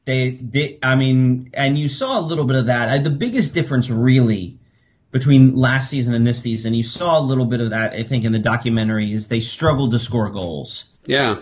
[0.05, 2.89] They, they, I mean, and you saw a little bit of that.
[2.89, 4.59] Uh, The biggest difference, really,
[5.11, 7.93] between last season and this season, you saw a little bit of that.
[7.93, 10.85] I think in the documentary is they struggled to score goals.
[11.05, 11.39] Yeah.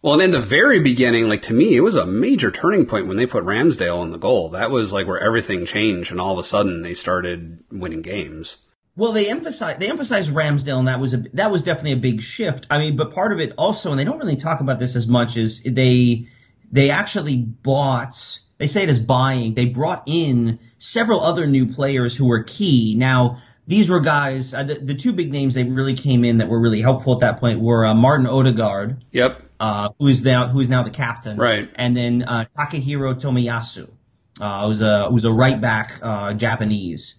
[0.00, 3.08] Well, and in the very beginning, like to me, it was a major turning point
[3.08, 4.50] when they put Ramsdale in the goal.
[4.50, 8.58] That was like where everything changed, and all of a sudden they started winning games.
[8.94, 12.22] Well, they emphasize they emphasized Ramsdale, and that was a that was definitely a big
[12.22, 12.66] shift.
[12.70, 15.08] I mean, but part of it also, and they don't really talk about this as
[15.08, 16.28] much, is they
[16.70, 18.40] they actually bought.
[18.58, 19.54] They say it as buying.
[19.54, 22.94] They brought in several other new players who were key.
[22.96, 24.54] Now, these were guys.
[24.54, 27.20] Uh, the, the, two big names they really came in that were really helpful at
[27.20, 29.04] that point were uh, Martin Odegaard.
[29.12, 29.42] Yep.
[29.60, 31.36] Uh, who is now who is now the captain.
[31.36, 31.68] Right.
[31.74, 33.92] And then uh, Takehiro Tomiyasu,
[34.40, 37.16] uh, who's a who's a right back uh, Japanese.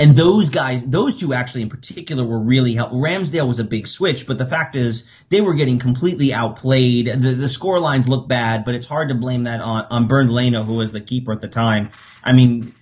[0.00, 3.00] And those guys, those two actually in particular were really helpful.
[3.00, 7.06] Ramsdale was a big switch, but the fact is they were getting completely outplayed.
[7.06, 10.30] The, the score lines look bad, but it's hard to blame that on, on Bernd
[10.30, 11.90] Leno, who was the keeper at the time.
[12.22, 12.74] I mean,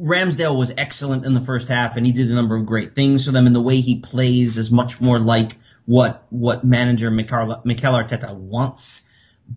[0.00, 3.24] Ramsdale was excellent in the first half and he did a number of great things
[3.24, 7.38] for them and the way he plays is much more like what, what manager Mikel
[7.62, 9.08] Arteta wants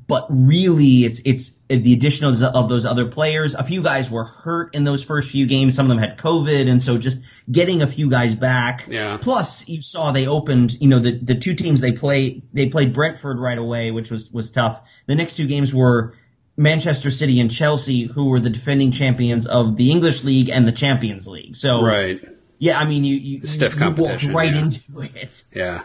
[0.07, 3.55] but really it's it's uh, the addition of, of those other players.
[3.55, 5.75] A few guys were hurt in those first few games.
[5.75, 7.21] Some of them had COVID, and so just
[7.51, 8.85] getting a few guys back.
[8.87, 9.17] Yeah.
[9.17, 10.79] Plus, you saw they opened.
[10.79, 14.31] You know, the the two teams they play they played Brentford right away, which was
[14.31, 14.81] was tough.
[15.07, 16.15] The next two games were
[16.55, 20.71] Manchester City and Chelsea, who were the defending champions of the English League and the
[20.71, 21.55] Champions League.
[21.55, 22.19] So right.
[22.61, 24.61] Yeah, I mean, you, you stiff competition, right yeah.
[24.61, 25.43] into it.
[25.53, 25.83] Yeah.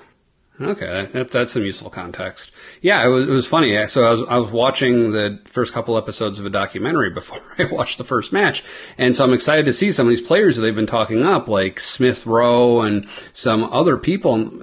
[0.61, 2.53] Okay, that, that's some useful context.
[2.81, 3.87] Yeah, it was, it was funny.
[3.89, 7.65] So I was, I was watching the first couple episodes of a documentary before I
[7.65, 8.63] watched the first match.
[8.97, 11.49] And so I'm excited to see some of these players that they've been talking up,
[11.49, 14.35] like Smith Rowe and some other people.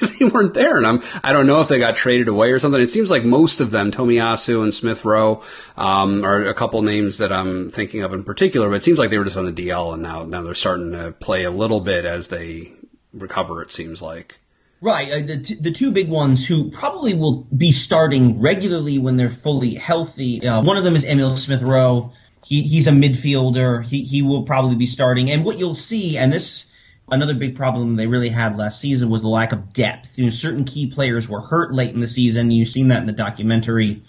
[0.00, 0.78] They, they weren't there.
[0.78, 2.80] And I'm, I don't know if they got traded away or something.
[2.80, 5.42] It seems like most of them, Tomiyasu and Smith Rowe,
[5.76, 9.10] um, are a couple names that I'm thinking of in particular, but it seems like
[9.10, 11.80] they were just on the DL and now, now they're starting to play a little
[11.80, 12.72] bit as they
[13.12, 14.40] recover, it seems like.
[14.80, 15.12] Right.
[15.12, 19.28] Uh, the, t- the two big ones who probably will be starting regularly when they're
[19.28, 20.46] fully healthy.
[20.46, 22.12] Uh, one of them is Emil Smith Rowe.
[22.44, 23.84] He, he's a midfielder.
[23.84, 25.30] He, he will probably be starting.
[25.30, 26.72] And what you'll see, and this,
[27.10, 30.16] another big problem they really had last season was the lack of depth.
[30.16, 32.50] You know, certain key players were hurt late in the season.
[32.50, 34.02] You've seen that in the documentary.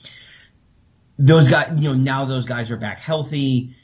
[1.20, 3.76] Those guys, you know, now those guys are back healthy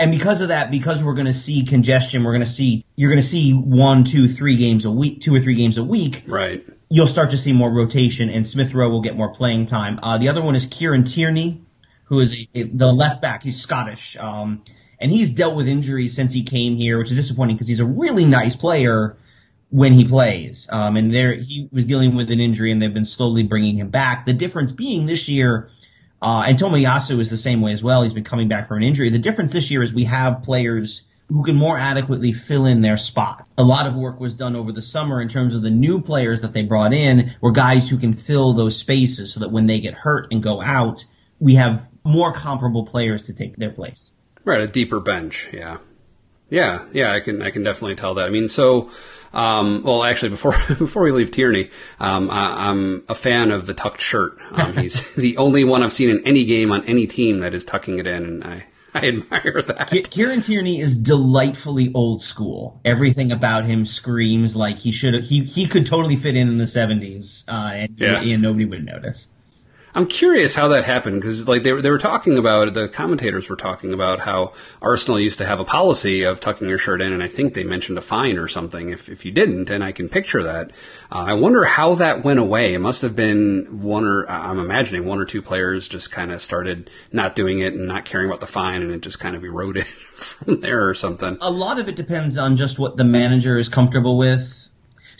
[0.00, 3.10] and because of that, because we're going to see congestion, we're going to see you're
[3.10, 6.24] going to see one, two, three games a week, two or three games a week.
[6.26, 6.66] Right.
[6.88, 10.00] You'll start to see more rotation, and Smith Rowe will get more playing time.
[10.02, 11.62] Uh, the other one is Kieran Tierney,
[12.04, 13.42] who is a, a, the left back.
[13.42, 14.64] He's Scottish, um,
[14.98, 17.86] and he's dealt with injuries since he came here, which is disappointing because he's a
[17.86, 19.18] really nice player
[19.68, 20.66] when he plays.
[20.72, 23.90] Um, and there he was dealing with an injury, and they've been slowly bringing him
[23.90, 24.24] back.
[24.24, 25.70] The difference being this year
[26.22, 28.02] uh, and Tomiyasu is the same way as well.
[28.02, 29.10] He's been coming back from an injury.
[29.10, 32.96] The difference this year is we have players who can more adequately fill in their
[32.96, 33.46] spot.
[33.56, 36.40] A lot of work was done over the summer in terms of the new players
[36.42, 39.80] that they brought in were guys who can fill those spaces so that when they
[39.80, 41.04] get hurt and go out,
[41.38, 44.12] we have more comparable players to take their place.
[44.44, 45.78] Right, a deeper bench, yeah.
[46.50, 48.26] Yeah, yeah, I can I can definitely tell that.
[48.26, 48.90] I mean, so
[49.32, 53.74] um, well, actually, before before we leave Tierney, um, I, am a fan of the
[53.74, 54.36] tucked shirt.
[54.52, 57.64] Um, he's the only one I've seen in any game on any team that is
[57.64, 60.10] tucking it in, and I I admire that.
[60.10, 62.80] Kieran Tierney is delightfully old school.
[62.84, 66.64] Everything about him screams like he should he he could totally fit in in the
[66.64, 68.20] 70s, uh, and, yeah.
[68.20, 69.28] and nobody would notice.
[69.94, 73.48] I'm curious how that happened because like they were, they were talking about the commentators
[73.48, 77.12] were talking about how Arsenal used to have a policy of tucking your shirt in,
[77.12, 79.92] and I think they mentioned a fine or something if if you didn't, and I
[79.92, 80.70] can picture that.
[81.10, 82.74] Uh, I wonder how that went away.
[82.74, 86.40] It must have been one or I'm imagining one or two players just kind of
[86.40, 89.44] started not doing it and not caring about the fine, and it just kind of
[89.44, 91.36] eroded from there or something.
[91.40, 94.59] A lot of it depends on just what the manager is comfortable with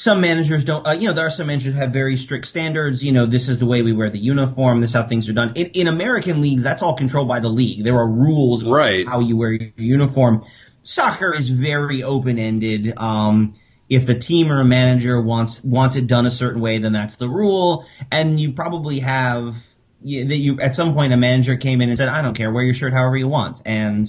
[0.01, 3.05] some managers don't, uh, you know, there are some managers who have very strict standards.
[3.05, 4.81] You know, this is the way we wear the uniform.
[4.81, 5.53] This is how things are done.
[5.57, 7.85] In, in American leagues, that's all controlled by the league.
[7.85, 9.07] There are rules right.
[9.07, 10.43] how you wear your uniform.
[10.85, 12.95] Soccer is very open ended.
[12.97, 13.57] Um,
[13.91, 17.17] if the team or a manager wants wants it done a certain way, then that's
[17.17, 17.85] the rule.
[18.11, 19.55] And you probably have
[20.03, 22.65] that you at some point a manager came in and said, "I don't care, wear
[22.65, 24.09] your shirt however you want," and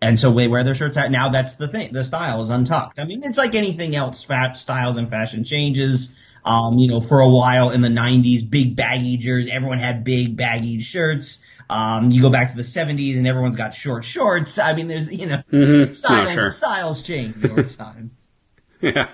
[0.00, 1.10] and so they wear their shirts out.
[1.10, 1.92] Now that's the thing.
[1.92, 2.98] The style is untucked.
[2.98, 4.22] I mean, it's like anything else.
[4.22, 6.14] Fat styles and fashion changes.
[6.44, 9.50] Um, you know, for a while in the '90s, big baggy jerseys.
[9.52, 11.44] Everyone had big baggy shirts.
[11.68, 14.58] Um, you go back to the '70s, and everyone's got short shorts.
[14.58, 15.92] I mean, there's you know, mm-hmm.
[15.92, 16.50] styles oh, sure.
[16.50, 18.12] styles change over time.
[18.80, 19.08] yeah.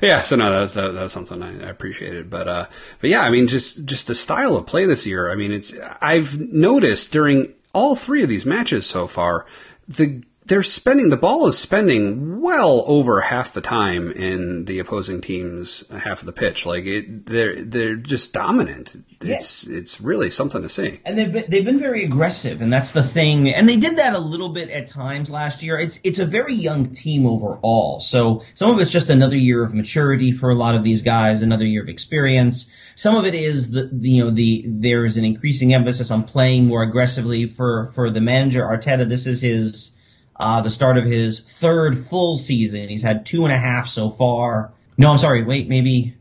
[0.00, 2.66] Yeah, so no, that was, that, that was something I, I, appreciated, but uh,
[3.00, 5.28] but yeah, I mean, just just the style of play this year.
[5.28, 9.46] I mean, it's I've noticed during all three of these matches so far,
[9.88, 15.20] the they're spending the ball is spending well over half the time in the opposing
[15.20, 16.64] team's half of the pitch.
[16.64, 19.04] Like it, they're they're just dominant.
[19.20, 21.00] It's it's really something to see.
[21.04, 23.50] And they've been, they've been very aggressive, and that's the thing.
[23.50, 25.78] And they did that a little bit at times last year.
[25.78, 29.74] It's it's a very young team overall, so some of it's just another year of
[29.74, 32.72] maturity for a lot of these guys, another year of experience.
[32.96, 36.66] Some of it is the you know the there is an increasing emphasis on playing
[36.66, 39.06] more aggressively for for the manager Arteta.
[39.06, 39.94] This is his
[40.38, 42.88] uh, the start of his third full season.
[42.88, 44.72] He's had two and a half so far.
[44.96, 45.44] No, I'm sorry.
[45.44, 46.16] Wait, maybe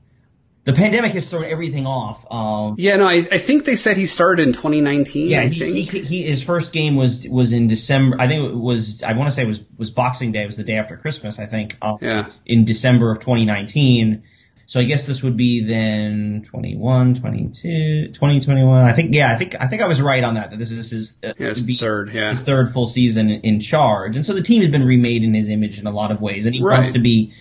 [0.63, 2.25] the pandemic has thrown everything off.
[2.32, 5.27] Um, yeah, no, I, I, think they said he started in 2019.
[5.27, 8.17] Yeah, he, he, he, his first game was was in December.
[8.19, 9.01] I think it was.
[9.01, 10.43] I want to say it was was Boxing Day.
[10.43, 11.39] It was the day after Christmas.
[11.39, 11.77] I think.
[11.82, 12.27] Uh, yeah.
[12.45, 14.23] In December of 2019.
[14.67, 18.84] So I guess this would be then 21, 22, 2021.
[18.84, 20.91] I think, yeah, I think, I think I was right on that, that this is
[20.91, 22.32] his, uh, yeah, his third, yeah.
[22.32, 24.17] His third full season in charge.
[24.17, 26.45] And so the team has been remade in his image in a lot of ways.
[26.45, 26.75] And he right.
[26.75, 27.34] wants to be,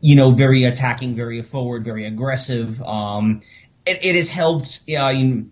[0.00, 2.82] you know, very attacking, very forward, very aggressive.
[2.82, 3.42] Um,
[3.86, 4.82] it, it has helped.
[4.90, 5.51] Uh, you,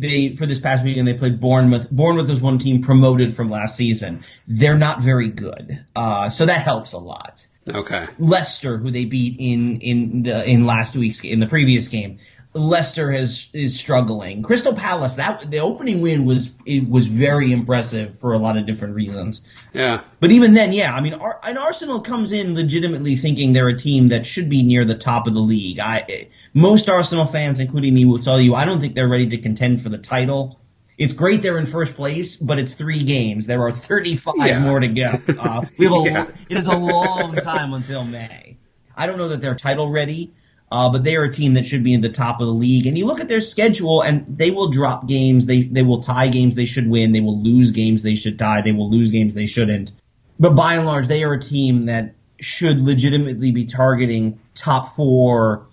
[0.00, 1.90] they for this past weekend they played Bournemouth.
[1.90, 4.24] Bournemouth was one team promoted from last season.
[4.46, 7.46] They're not very good, uh, so that helps a lot.
[7.68, 8.06] Okay.
[8.18, 12.18] Leicester, who they beat in in the in last week's in the previous game,
[12.52, 14.42] Leicester has is struggling.
[14.42, 18.66] Crystal Palace, that the opening win was it was very impressive for a lot of
[18.66, 19.46] different reasons.
[19.72, 20.02] Yeah.
[20.18, 23.76] But even then, yeah, I mean, Ar- an Arsenal comes in legitimately thinking they're a
[23.76, 25.78] team that should be near the top of the league.
[25.78, 29.38] I most Arsenal fans, including me, will tell you I don't think they're ready to
[29.38, 30.58] contend for the title.
[30.98, 33.46] It's great they're in first place, but it's three games.
[33.46, 34.58] There are 35 yeah.
[34.58, 35.18] more to go.
[35.38, 36.26] Uh, we have a, yeah.
[36.48, 38.58] It is a long time until May.
[38.96, 40.34] I don't know that they're title ready.
[40.70, 42.86] Uh, but they are a team that should be in the top of the league.
[42.86, 45.46] And you look at their schedule, and they will drop games.
[45.46, 47.12] They they will tie games they should win.
[47.12, 48.62] They will lose games they should tie.
[48.62, 49.92] They will lose games they shouldn't.
[50.38, 55.66] But by and large, they are a team that should legitimately be targeting top four.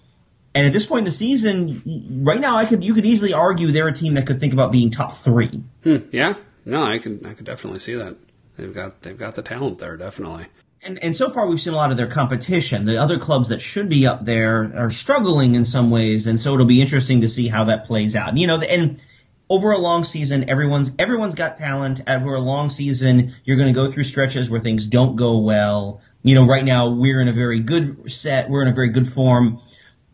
[0.55, 3.71] And at this point in the season, right now, I could you could easily argue
[3.71, 5.61] they're a team that could think about being top three.
[5.83, 6.33] Hmm, yeah,
[6.65, 8.15] no, I could I could definitely see that.
[8.57, 10.47] They've got they've got the talent there, definitely
[10.83, 12.85] and, and so far we've seen a lot of their competition.
[12.85, 16.53] The other clubs that should be up there are struggling in some ways, and so
[16.53, 18.37] it'll be interesting to see how that plays out.
[18.37, 19.01] You know, and
[19.49, 22.01] over a long season, everyone's everyone's got talent.
[22.07, 26.01] Over a long season, you're going to go through stretches where things don't go well.
[26.23, 28.49] You know, right now we're in a very good set.
[28.49, 29.61] We're in a very good form.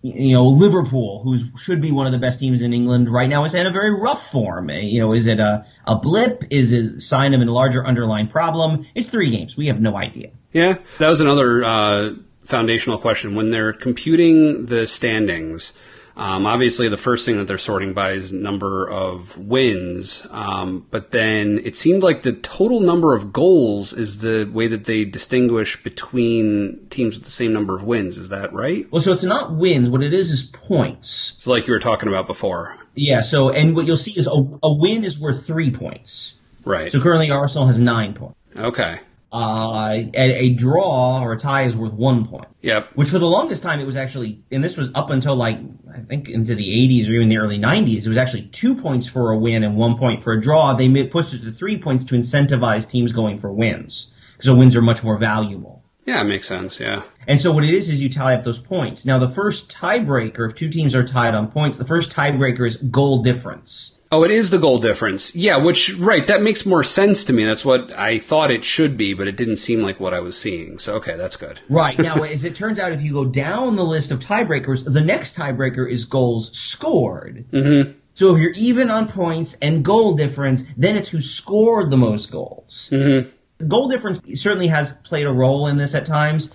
[0.02, 3.45] You know, Liverpool, who should be one of the best teams in England right now,
[3.45, 4.69] is in a very rough form.
[4.69, 6.43] Eh, you know, is it a, a blip?
[6.49, 8.86] Is it a sign of a larger underlying problem?
[8.95, 9.56] It's three games.
[9.56, 10.32] We have no idea.
[10.54, 12.10] Yeah, that was another uh,
[12.44, 13.36] foundational question.
[13.36, 15.74] When they're computing the standings,
[16.16, 21.10] um, obviously the first thing that they're sorting by is number of wins, um, but
[21.10, 25.82] then it seemed like the total number of goals is the way that they distinguish
[25.82, 28.20] between teams with the same number of wins.
[28.20, 28.89] Is that right?
[28.92, 29.89] Well, so it's not wins.
[29.89, 31.36] What it is is points.
[31.39, 32.78] So like you were talking about before.
[32.94, 33.22] Yeah.
[33.22, 36.36] So and what you'll see is a, a win is worth three points.
[36.63, 36.92] Right.
[36.92, 38.38] So currently Arsenal has nine points.
[38.56, 39.00] Okay
[39.34, 42.48] uh, a, a, draw or a tie is worth one point.
[42.62, 42.91] Yep.
[42.93, 45.58] Which for the longest time it was actually, and this was up until like
[45.91, 49.08] I think into the 80s or even the early 90s, it was actually two points
[49.08, 50.74] for a win and one point for a draw.
[50.74, 54.76] They pushed it to three points to incentivize teams going for wins because the wins
[54.76, 55.84] are much more valuable.
[56.06, 56.80] Yeah, it makes sense.
[56.80, 57.02] Yeah.
[57.28, 59.06] And so what it is is you tally up those points.
[59.06, 62.78] Now the first tiebreaker, if two teams are tied on points, the first tiebreaker is
[62.78, 63.98] goal difference.
[64.13, 65.34] Oh, it is the goal difference.
[65.34, 67.45] Yeah, which, right, that makes more sense to me.
[67.45, 70.38] That's what I thought it should be, but it didn't seem like what I was
[70.38, 70.78] seeing.
[70.78, 71.60] So, okay, that's good.
[71.67, 71.97] Right.
[71.97, 75.36] Now, as it turns out, if you go down the list of tiebreakers, the next
[75.36, 77.45] tiebreaker is goals scored.
[77.52, 77.93] Mm-hmm.
[78.13, 82.32] So if you're even on points and goal difference, then it's who scored the most
[82.32, 82.89] goals.
[82.91, 83.67] Mm-hmm.
[83.67, 86.54] Goal difference certainly has played a role in this at times.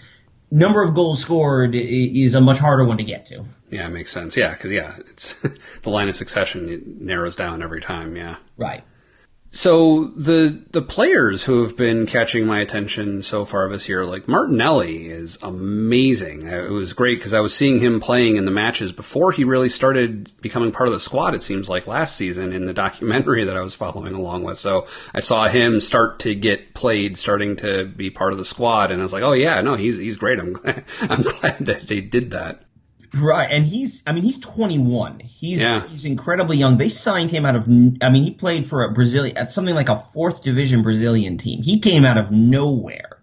[0.50, 3.44] Number of goals scored is a much harder one to get to.
[3.70, 4.36] Yeah, it makes sense.
[4.36, 5.34] Yeah, because yeah, it's
[5.82, 8.16] the line of succession it narrows down every time.
[8.16, 8.82] Yeah, right.
[9.50, 14.28] So the the players who have been catching my attention so far this year, like
[14.28, 16.46] Martinelli, is amazing.
[16.46, 19.44] Uh, it was great because I was seeing him playing in the matches before he
[19.44, 21.34] really started becoming part of the squad.
[21.34, 24.58] It seems like last season in the documentary that I was following along with.
[24.58, 28.92] So I saw him start to get played, starting to be part of the squad,
[28.92, 30.38] and I was like, oh yeah, no, he's he's great.
[30.38, 30.56] I'm
[31.00, 32.64] I'm glad that they did that.
[33.20, 35.20] Right, and he's I mean he's 21.
[35.20, 35.80] He's yeah.
[35.80, 36.78] he's incredibly young.
[36.78, 39.88] They signed him out of I mean he played for a Brazilian at something like
[39.88, 41.62] a fourth division Brazilian team.
[41.62, 43.18] He came out of nowhere.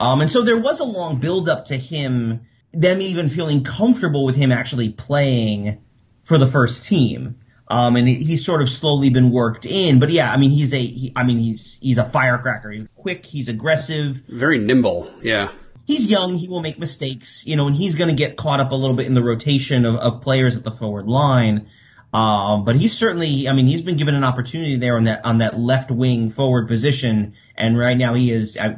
[0.00, 4.24] Um and so there was a long build up to him them even feeling comfortable
[4.24, 5.82] with him actually playing
[6.24, 7.36] for the first team.
[7.68, 10.84] Um, and he's sort of slowly been worked in, but yeah, I mean, he's a,
[10.84, 12.70] he, I mean, he's, he's a firecracker.
[12.70, 13.24] He's quick.
[13.24, 14.22] He's aggressive.
[14.28, 15.10] Very nimble.
[15.22, 15.52] Yeah
[15.92, 16.36] he's young.
[16.36, 18.96] He will make mistakes, you know, and he's going to get caught up a little
[18.96, 21.68] bit in the rotation of, of players at the forward line.
[22.12, 25.38] Um, but he's certainly, I mean, he's been given an opportunity there on that on
[25.38, 28.76] that left wing forward position, and right now he is, uh,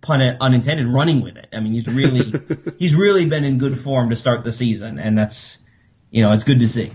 [0.00, 1.48] pun unintended, running with it.
[1.52, 2.32] I mean, he's really
[2.78, 5.62] he's really been in good form to start the season, and that's
[6.10, 6.92] you know it's good to see.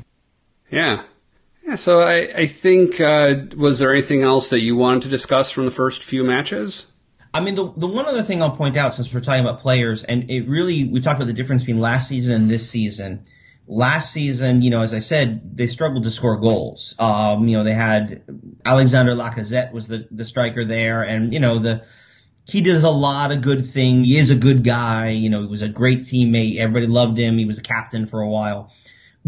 [0.72, 1.04] Yeah.
[1.64, 5.52] Yeah, so I, I think, uh, was there anything else that you wanted to discuss
[5.52, 6.88] from the first few matches?
[7.34, 10.04] I mean, the the one other thing I'll point out since we're talking about players,
[10.04, 13.26] and it really we talked about the difference between last season and this season.
[13.68, 16.96] Last season, you know, as I said, they struggled to score goals.
[16.98, 18.24] Um, you know, they had
[18.66, 21.84] Alexander Lacazette was the the striker there, and you know the
[22.46, 24.08] he does a lot of good things.
[24.08, 25.10] He is a good guy.
[25.10, 26.58] You know, he was a great teammate.
[26.58, 27.38] Everybody loved him.
[27.38, 28.72] He was a captain for a while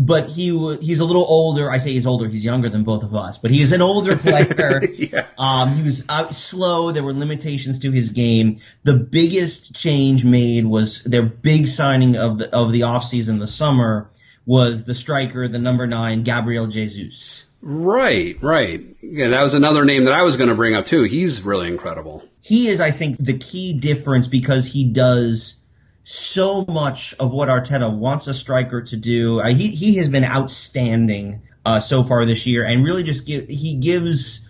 [0.01, 0.49] but he
[0.81, 1.69] he's a little older.
[1.69, 2.27] I say he's older.
[2.27, 4.83] He's younger than both of us, but he's an older player.
[4.83, 5.27] yeah.
[5.37, 6.91] Um, he was slow.
[6.91, 8.61] There were limitations to his game.
[8.83, 14.09] The biggest change made was their big signing of the of the offseason, the summer,
[14.43, 17.47] was the striker, the number nine, Gabriel Jesus.
[17.61, 18.83] Right, right.
[19.03, 21.03] Yeah, that was another name that I was going to bring up too.
[21.03, 22.23] He's really incredible.
[22.41, 25.60] He is, I think, the key difference because he does
[26.03, 29.39] so much of what Arteta wants a striker to do.
[29.39, 33.47] Uh, he he has been outstanding uh, so far this year, and really just give
[33.47, 34.47] he gives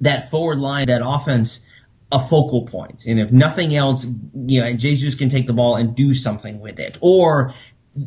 [0.00, 1.64] that forward line, that offense,
[2.10, 3.06] a focal point.
[3.06, 6.78] And if nothing else, you know, Jesus can take the ball and do something with
[6.78, 7.54] it, or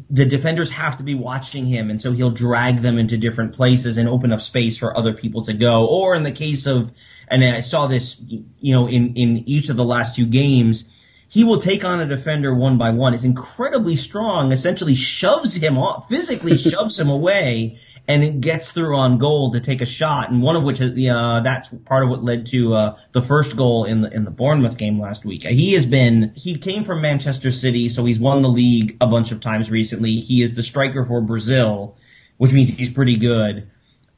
[0.10, 3.98] the defenders have to be watching him, and so he'll drag them into different places
[3.98, 5.88] and open up space for other people to go.
[5.88, 6.91] Or in the case of,
[7.28, 10.91] and I saw this, you know, in in each of the last two games
[11.36, 13.14] he will take on a defender one by one.
[13.14, 18.96] Is incredibly strong, essentially shoves him off, physically shoves him away, and it gets through
[18.96, 20.32] on goal to take a shot.
[20.32, 23.84] And one of which, uh, that's part of what led to uh, the first goal
[23.84, 25.44] in the in the Bournemouth game last week.
[25.44, 29.34] He has been he came from Manchester City, so he's won the league a bunch
[29.34, 30.22] of times recently.
[30.22, 31.98] He is the striker for Brazil,
[32.38, 33.70] which means he's pretty good.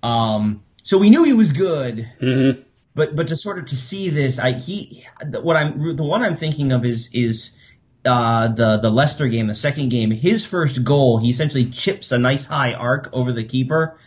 [0.03, 2.07] Um, so we knew he was good.
[2.21, 2.61] Mm-hmm
[2.97, 6.35] but but to sort of to see this, I he what I'm the one I'm
[6.35, 7.55] thinking of is is
[8.03, 10.09] uh, the the Leicester game, the second game.
[10.09, 13.99] His first goal, he essentially chips a nice high arc over the keeper.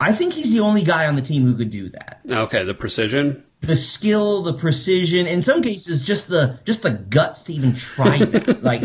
[0.00, 2.22] I think he's the only guy on the team who could do that.
[2.28, 5.28] Okay, the precision, the skill, the precision.
[5.28, 8.62] In some cases, just the just the guts to even try that.
[8.64, 8.82] like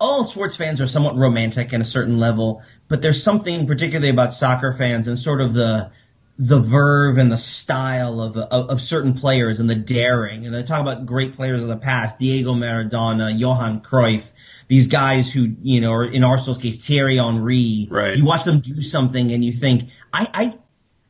[0.00, 4.32] all sports fans are somewhat romantic in a certain level, but there's something particularly about
[4.32, 5.90] soccer fans and sort of the
[6.38, 10.46] the verve and the style of, of, of certain players and the daring.
[10.46, 14.24] And I talk about great players of the past: Diego Maradona, Johan Cruyff.
[14.66, 17.86] These guys who, you know, or in Arsenal's case, Thierry Henry.
[17.90, 18.16] Right.
[18.16, 20.58] You watch them do something and you think, I, I,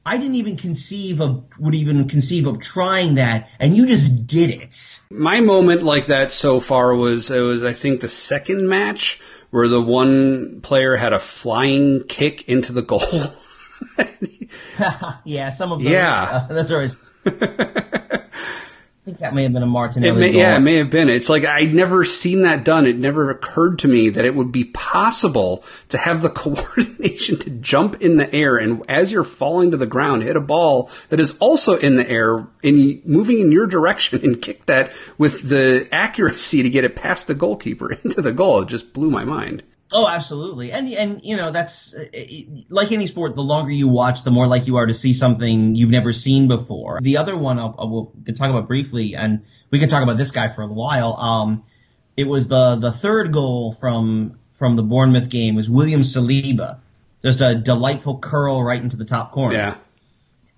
[0.07, 4.51] I didn't even conceive of, would even conceive of trying that, and you just did
[4.51, 5.01] it.
[5.11, 9.21] My moment like that so far was, it was, I think, the second match
[9.51, 13.01] where the one player had a flying kick into the goal.
[15.25, 15.93] yeah, some of those.
[15.93, 16.97] Yeah, uh, those are always.
[19.05, 20.29] I think that may have been a Martinelli.
[20.29, 21.11] It may, yeah, it may have been.
[21.11, 22.87] It's like I'd never seen that done.
[22.87, 27.51] It never occurred to me that it would be possible to have the coordination to
[27.51, 31.21] jump in the air and as you're falling to the ground, hit a ball that
[31.21, 35.87] is also in the air in moving in your direction and kick that with the
[35.93, 38.63] accuracy to get it past the goalkeeper into the goal.
[38.63, 39.65] It just blew my mind.
[39.95, 41.95] Oh, absolutely, and and you know that's
[42.69, 43.37] like any sport.
[43.37, 46.49] The longer you watch, the more like you are to see something you've never seen
[46.49, 46.99] before.
[47.01, 50.33] The other one I'll, I'll we'll talk about briefly, and we can talk about this
[50.33, 51.17] guy for a while.
[51.17, 51.65] Um,
[52.17, 56.81] it was the the third goal from from the Bournemouth game was William Saliba,
[57.25, 59.55] just a delightful curl right into the top corner.
[59.55, 59.77] Yeah.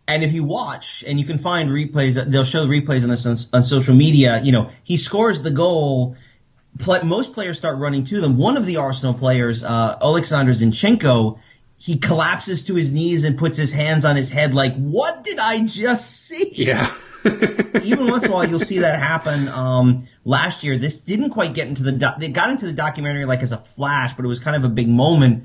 [0.08, 3.26] And if you watch, and you can find replays, they'll show the replays on this
[3.26, 4.40] on, on social media.
[4.42, 6.16] You know, he scores the goal
[6.78, 8.36] play, most players start running to them.
[8.36, 11.38] One of the Arsenal players, uh, Alexander Zinchenko,
[11.78, 15.38] he collapses to his knees and puts his hands on his head like, what did
[15.38, 16.50] I just see?
[16.54, 16.92] Yeah.
[17.82, 19.48] Even once in a while, you'll see that happen.
[19.48, 23.42] Um, last year, this didn't quite get into the, they got into the documentary like
[23.42, 25.44] as a flash, but it was kind of a big moment.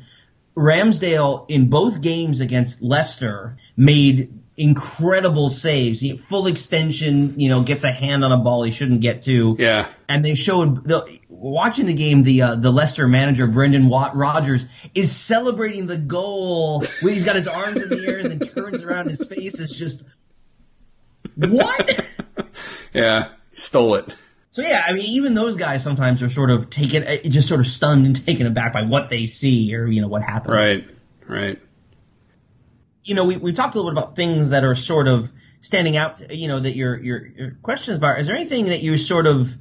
[0.56, 6.00] Ramsdale in both games against Leicester made incredible saves.
[6.00, 9.56] He, full extension, you know, gets a hand on a ball he shouldn't get to.
[9.58, 9.88] Yeah.
[10.08, 12.24] And they showed the watching the game.
[12.24, 17.36] The uh, the Leicester manager Brendan Watt Rodgers is celebrating the goal where he's got
[17.36, 19.10] his arms in the air and then turns around.
[19.10, 20.04] His face is just
[21.36, 22.08] what?
[22.94, 24.16] yeah, stole it.
[24.52, 27.62] So yeah, I mean, even those guys sometimes are sort of taken, uh, just sort
[27.62, 30.54] of stunned and taken aback by what they see or you know what happens.
[30.54, 30.88] Right.
[31.26, 31.60] Right
[33.04, 35.32] you know, we, we talked a little bit about things that are sort of
[35.62, 38.20] standing out, you know, that your, your, your questions about.
[38.20, 39.56] Is there anything that you sort of,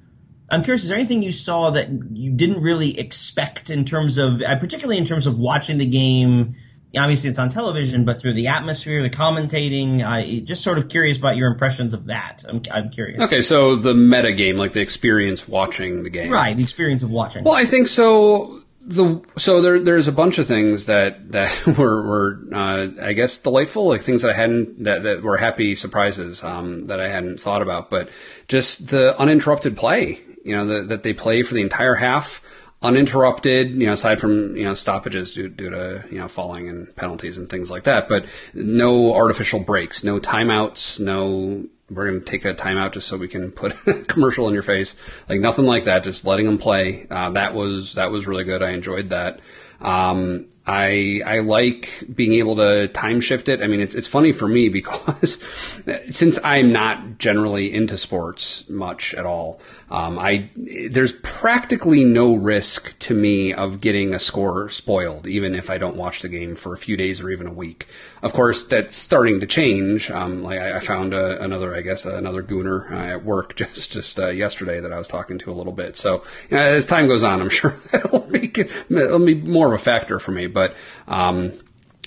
[0.50, 4.42] I'm curious, is there anything you saw that you didn't really expect in terms of,
[4.42, 6.56] uh, particularly in terms of watching the game?
[6.96, 11.18] Obviously, it's on television, but through the atmosphere, the commentating, I just sort of curious
[11.18, 12.44] about your impressions of that.
[12.48, 13.22] I'm, I'm curious.
[13.22, 16.32] Okay, so the meta game, like the experience watching the game.
[16.32, 17.44] Right, the experience of watching.
[17.44, 22.02] Well, I think so the so there there's a bunch of things that that were
[22.02, 26.42] were uh, I guess delightful, like things that I hadn't that that were happy surprises
[26.42, 28.10] um, that I hadn't thought about, but
[28.48, 32.42] just the uninterrupted play, you know, the, that they play for the entire half
[32.82, 36.94] uninterrupted, you know, aside from, you know, stoppages due, due to, you know, falling and
[36.96, 38.24] penalties and things like that, but
[38.54, 43.28] no artificial breaks, no timeouts, no, we're going to take a timeout just so we
[43.28, 44.94] can put a commercial in your face.
[45.28, 47.06] Like nothing like that, just letting them play.
[47.10, 48.62] Uh, that was, that was really good.
[48.62, 49.40] I enjoyed that.
[49.80, 53.60] Um, I I like being able to time shift it.
[53.60, 55.42] I mean, it's it's funny for me because
[56.10, 59.60] since I'm not generally into sports much at all,
[59.90, 65.70] um, I there's practically no risk to me of getting a score spoiled, even if
[65.70, 67.88] I don't watch the game for a few days or even a week.
[68.22, 70.08] Of course, that's starting to change.
[70.08, 73.90] Um, like I, I found a, another, I guess, another gooner uh, at work just
[73.90, 75.96] just uh, yesterday that I was talking to a little bit.
[75.96, 79.66] So you know, as time goes on, I'm sure that'll make it, it'll be more
[79.66, 80.46] of a factor for me.
[80.46, 80.59] But
[81.08, 81.52] um,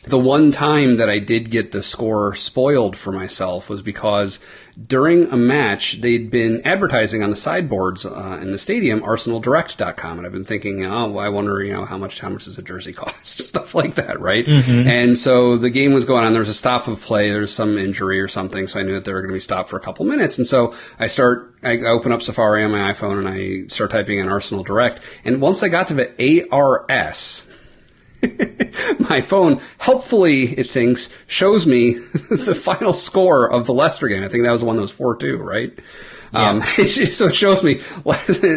[0.05, 4.39] the one time that I did get the score spoiled for myself was because
[4.87, 10.25] during a match they'd been advertising on the sideboards uh, in the stadium arsenaldirect.com and
[10.25, 12.91] I've been thinking oh I wonder you know how much how much does a jersey
[12.93, 13.39] cost?
[13.39, 14.45] Stuff like that right?
[14.45, 14.87] Mm-hmm.
[14.87, 16.33] and so the game was going on.
[16.33, 17.29] There was a stop of play.
[17.29, 19.69] There's some injury or something so I knew that they were going to be stopped
[19.69, 20.37] for a couple minutes.
[20.37, 24.19] And so I start I open up Safari on my iPhone and I start typing
[24.19, 25.01] in Arsenal Direct.
[25.23, 27.47] And once I got to the ARS
[29.09, 31.93] my phone, helpfully, it thinks, shows me
[32.29, 34.23] the final score of the Leicester game.
[34.23, 35.77] I think that was the one that was 4 2, right?
[36.33, 36.49] Yeah.
[36.49, 37.81] Um, so it shows me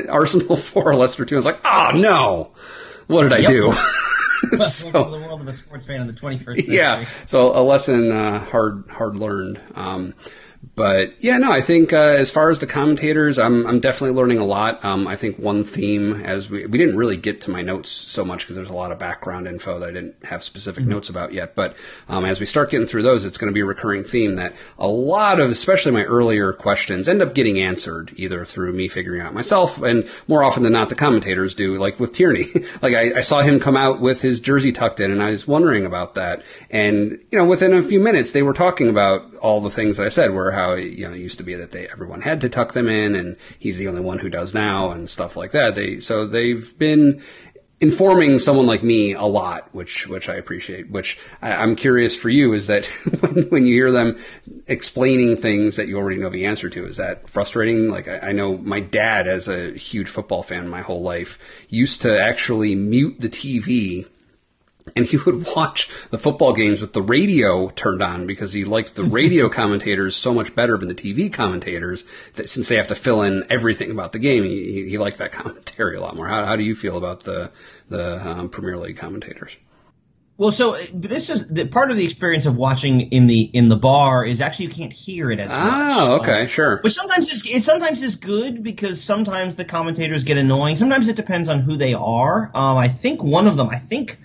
[0.08, 1.34] Arsenal 4, Leicester 2.
[1.34, 2.52] I was like, oh no!
[3.06, 3.50] What did I yep.
[3.50, 3.72] do?
[4.58, 6.76] so, the world of a sports fan in the 21st century.
[6.76, 9.60] Yeah, so a lesson uh, hard hard learned.
[9.74, 10.14] Um,
[10.76, 14.38] but yeah, no, I think uh, as far as the commentators, I'm I'm definitely learning
[14.38, 14.84] a lot.
[14.84, 18.26] Um, I think one theme, as we we didn't really get to my notes so
[18.26, 20.92] much because there's a lot of background info that I didn't have specific mm-hmm.
[20.92, 21.54] notes about yet.
[21.54, 21.78] But
[22.10, 24.54] um, as we start getting through those, it's going to be a recurring theme that
[24.78, 29.22] a lot of, especially my earlier questions, end up getting answered either through me figuring
[29.22, 31.78] out myself, and more often than not, the commentators do.
[31.78, 32.48] Like with Tierney,
[32.82, 35.48] like I, I saw him come out with his jersey tucked in, and I was
[35.48, 36.44] wondering about that.
[36.68, 40.10] And you know, within a few minutes, they were talking about all the things I
[40.10, 42.72] said, where how you know it used to be that they everyone had to tuck
[42.72, 45.74] them in, and he's the only one who does now, and stuff like that.
[45.74, 47.22] They so they've been
[47.78, 50.90] informing someone like me a lot, which which I appreciate.
[50.90, 52.86] Which I, am curious for you is that
[53.20, 54.18] when, when, you hear them
[54.66, 57.90] explaining things that you already know the answer to, is that frustrating?
[57.90, 61.38] Like I, I, know my dad, as a huge football fan my whole life,
[61.68, 64.06] used to actually mute the TV
[64.94, 68.94] and he would watch the football games with the radio turned on because he liked
[68.94, 72.94] the radio commentators so much better than the TV commentators that since they have to
[72.94, 76.28] fill in everything about the game, he, he liked that commentary a lot more.
[76.28, 77.50] How, how do you feel about the,
[77.88, 79.56] the um, Premier League commentators?
[80.38, 83.76] Well, so this is the, part of the experience of watching in the in the
[83.76, 85.72] bar is actually you can't hear it as oh, much.
[85.72, 86.80] Oh, okay, um, sure.
[86.82, 90.76] Which sometimes is it sometimes is good because sometimes the commentators get annoying.
[90.76, 92.50] Sometimes it depends on who they are.
[92.54, 94.18] Um, I think one of them, I think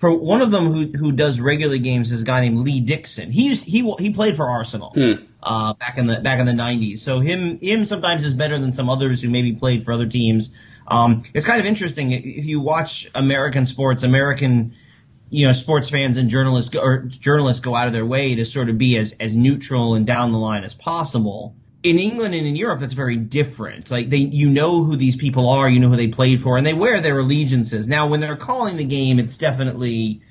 [0.00, 3.30] for one of them who who does regular games is a guy named Lee Dixon.
[3.30, 5.26] He used he he played for Arsenal mm.
[5.42, 6.98] uh, back in the back in the '90s.
[7.00, 10.54] So him him sometimes is better than some others who maybe played for other teams.
[10.88, 14.74] Um, it's kind of interesting if you watch American sports, American
[15.28, 18.46] you know sports fans and journalists go, or journalists go out of their way to
[18.46, 22.46] sort of be as as neutral and down the line as possible in England and
[22.46, 23.90] in Europe, that's very different.
[23.90, 26.66] Like they, you know who these people are, you know who they played for, and
[26.66, 27.88] they wear their allegiances.
[27.88, 30.22] Now, when they're calling the game, it's definitely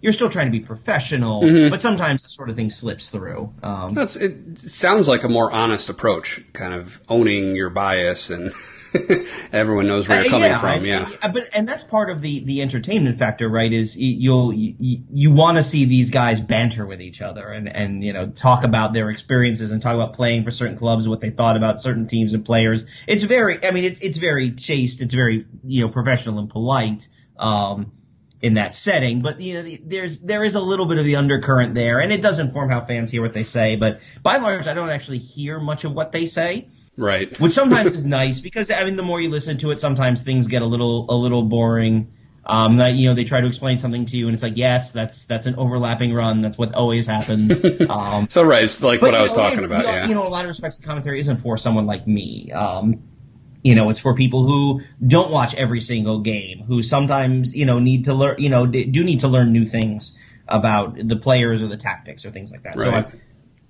[0.00, 1.70] you're still trying to be professional, mm-hmm.
[1.70, 3.52] but sometimes this sort of thing slips through.
[3.62, 8.52] Um, That's, it sounds like a more honest approach, kind of owning your bias and
[9.52, 10.84] Everyone knows where you're uh, coming uh, yeah, from.
[10.84, 13.72] yeah, I, but and that's part of the the entertainment factor, right?
[13.72, 14.74] Is you'll you,
[15.10, 18.64] you want to see these guys banter with each other and and you know talk
[18.64, 22.06] about their experiences and talk about playing for certain clubs, what they thought about certain
[22.06, 22.84] teams and players.
[23.06, 27.08] It's very, I mean, it's it's very chaste, it's very you know professional and polite.
[27.38, 27.92] Um,
[28.42, 31.74] in that setting, but you know, there's there is a little bit of the undercurrent
[31.74, 33.76] there, and it does inform how fans hear what they say.
[33.76, 36.68] But by and large, I don't actually hear much of what they say.
[36.96, 37.38] Right.
[37.40, 40.46] Which sometimes is nice because I mean the more you listen to it, sometimes things
[40.46, 42.12] get a little a little boring.
[42.44, 44.92] Um, that, you know, they try to explain something to you, and it's like, yes,
[44.92, 46.40] that's that's an overlapping run.
[46.40, 47.60] That's what always happens.
[47.90, 49.80] Um, so right, it's like what I was know, talking about.
[49.80, 50.06] You know, yeah.
[50.06, 52.50] you know, a lot of respects, the commentary isn't for someone like me.
[52.52, 53.02] Um,
[53.62, 57.78] you know, it's for people who don't watch every single game, who sometimes you know
[57.78, 60.14] need to learn, you know, do need to learn new things
[60.48, 62.76] about the players or the tactics or things like that.
[62.76, 62.84] Right.
[62.84, 63.20] So I,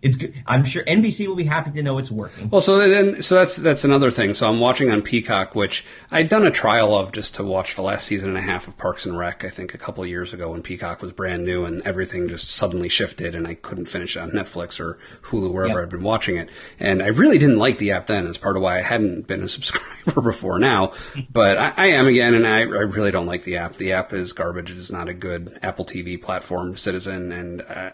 [0.02, 0.34] it's good.
[0.46, 2.48] I'm sure NBC will be happy to know it's working.
[2.48, 4.34] Well, so then, so that's that's another thing.
[4.34, 7.82] So I'm watching on Peacock, which I'd done a trial of just to watch the
[7.82, 9.44] last season and a half of Parks and Rec.
[9.44, 12.50] I think a couple of years ago when Peacock was brand new and everything just
[12.50, 15.82] suddenly shifted, and I couldn't finish it on Netflix or Hulu wherever Yep.
[15.84, 16.48] I'd been watching it.
[16.78, 18.26] And I really didn't like the app then.
[18.26, 20.92] As part of why I hadn't been a subscriber before now,
[21.30, 23.74] but I, I am again, and I, I really don't like the app.
[23.74, 24.70] The app is garbage.
[24.70, 27.90] It is not a good Apple TV platform citizen, and uh,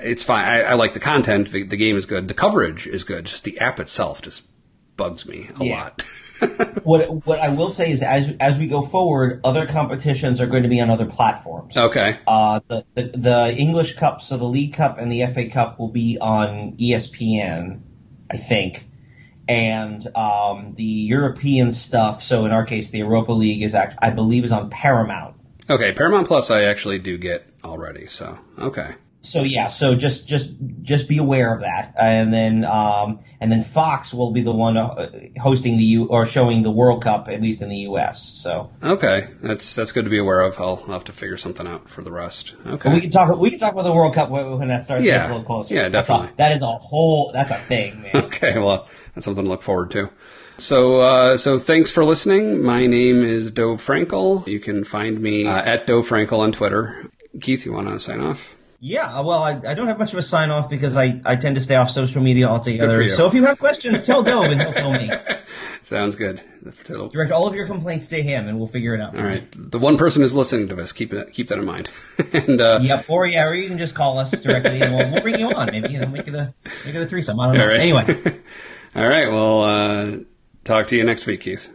[0.00, 0.46] it's fine.
[0.46, 1.41] I, I like the content.
[1.48, 2.28] The, the game is good.
[2.28, 3.24] The coverage is good.
[3.26, 4.44] Just the app itself just
[4.96, 5.82] bugs me a Yeah.
[5.84, 6.02] lot.
[6.82, 10.64] What what I will say is, as as we go forward, other competitions are going
[10.64, 11.76] to be on other platforms.
[11.76, 12.18] okay.
[12.26, 15.90] Uh, the, the the English Cup, so the League Cup and the FA Cup will
[15.92, 17.82] be on ESPN,
[18.28, 18.84] I think,
[19.48, 22.24] and um, the European stuff.
[22.24, 25.36] So in our case, the Europa League is act, I believe is on Paramount.
[25.70, 25.92] Okay.
[25.92, 28.08] Paramount Plus, I actually do get already.
[28.08, 28.94] So okay.
[29.24, 30.52] So yeah, so just just
[30.82, 34.76] just be aware of that, and then um, and then Fox will be the one
[34.76, 35.10] uh,
[35.40, 38.20] hosting the U or showing the World Cup at least in the U.S.
[38.20, 39.28] So Okay.
[39.40, 40.58] That's that's good to be aware of.
[40.58, 42.54] I'll, I'll have to figure something out for the rest.
[42.66, 42.92] Okay.
[42.92, 43.38] We can talk.
[43.38, 45.04] We can talk about the World Cup when when that starts.
[45.04, 45.24] Yeah.
[45.24, 45.72] a little closer.
[45.74, 46.36] Yeah, That's a- definitely.
[46.38, 47.30] that is a whole.
[47.32, 48.16] That's a thing, man.
[48.24, 50.10] Okay, well, that's something to look forward to.
[50.58, 52.60] So, uh, so thanks for listening.
[52.62, 54.44] My name is Dov Frankel.
[54.48, 57.08] You can find me uh, at Dov Frankel on Twitter.
[57.40, 58.54] Keith, you want to sign off?
[58.84, 61.54] Yeah, well, I, I don't have much of a sign off because I, I tend
[61.54, 63.00] to stay off social media altogether.
[63.00, 63.10] you.
[63.10, 65.08] So if you have questions, tell Dov and he'll tell me.
[65.82, 66.40] Sounds good.
[67.12, 69.16] Direct all of your complaints to him and we'll figure it out.
[69.16, 69.46] All right.
[69.54, 71.90] The one person who's listening to this, keep that keep that in mind.
[72.32, 73.04] and uh, Yep.
[73.08, 75.66] Or yeah, or you can just call us directly and we'll, we'll bring you on.
[75.70, 76.52] Maybe you know make it a
[76.84, 77.38] make it a threesome.
[77.38, 77.62] I don't know.
[77.62, 77.80] all right.
[77.80, 78.04] Anyway,
[78.96, 79.30] all right.
[79.30, 80.16] Well, uh,
[80.64, 81.68] talk to you next week, Keith.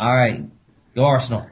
[0.00, 0.44] all right.
[0.94, 1.46] Go Arsenal.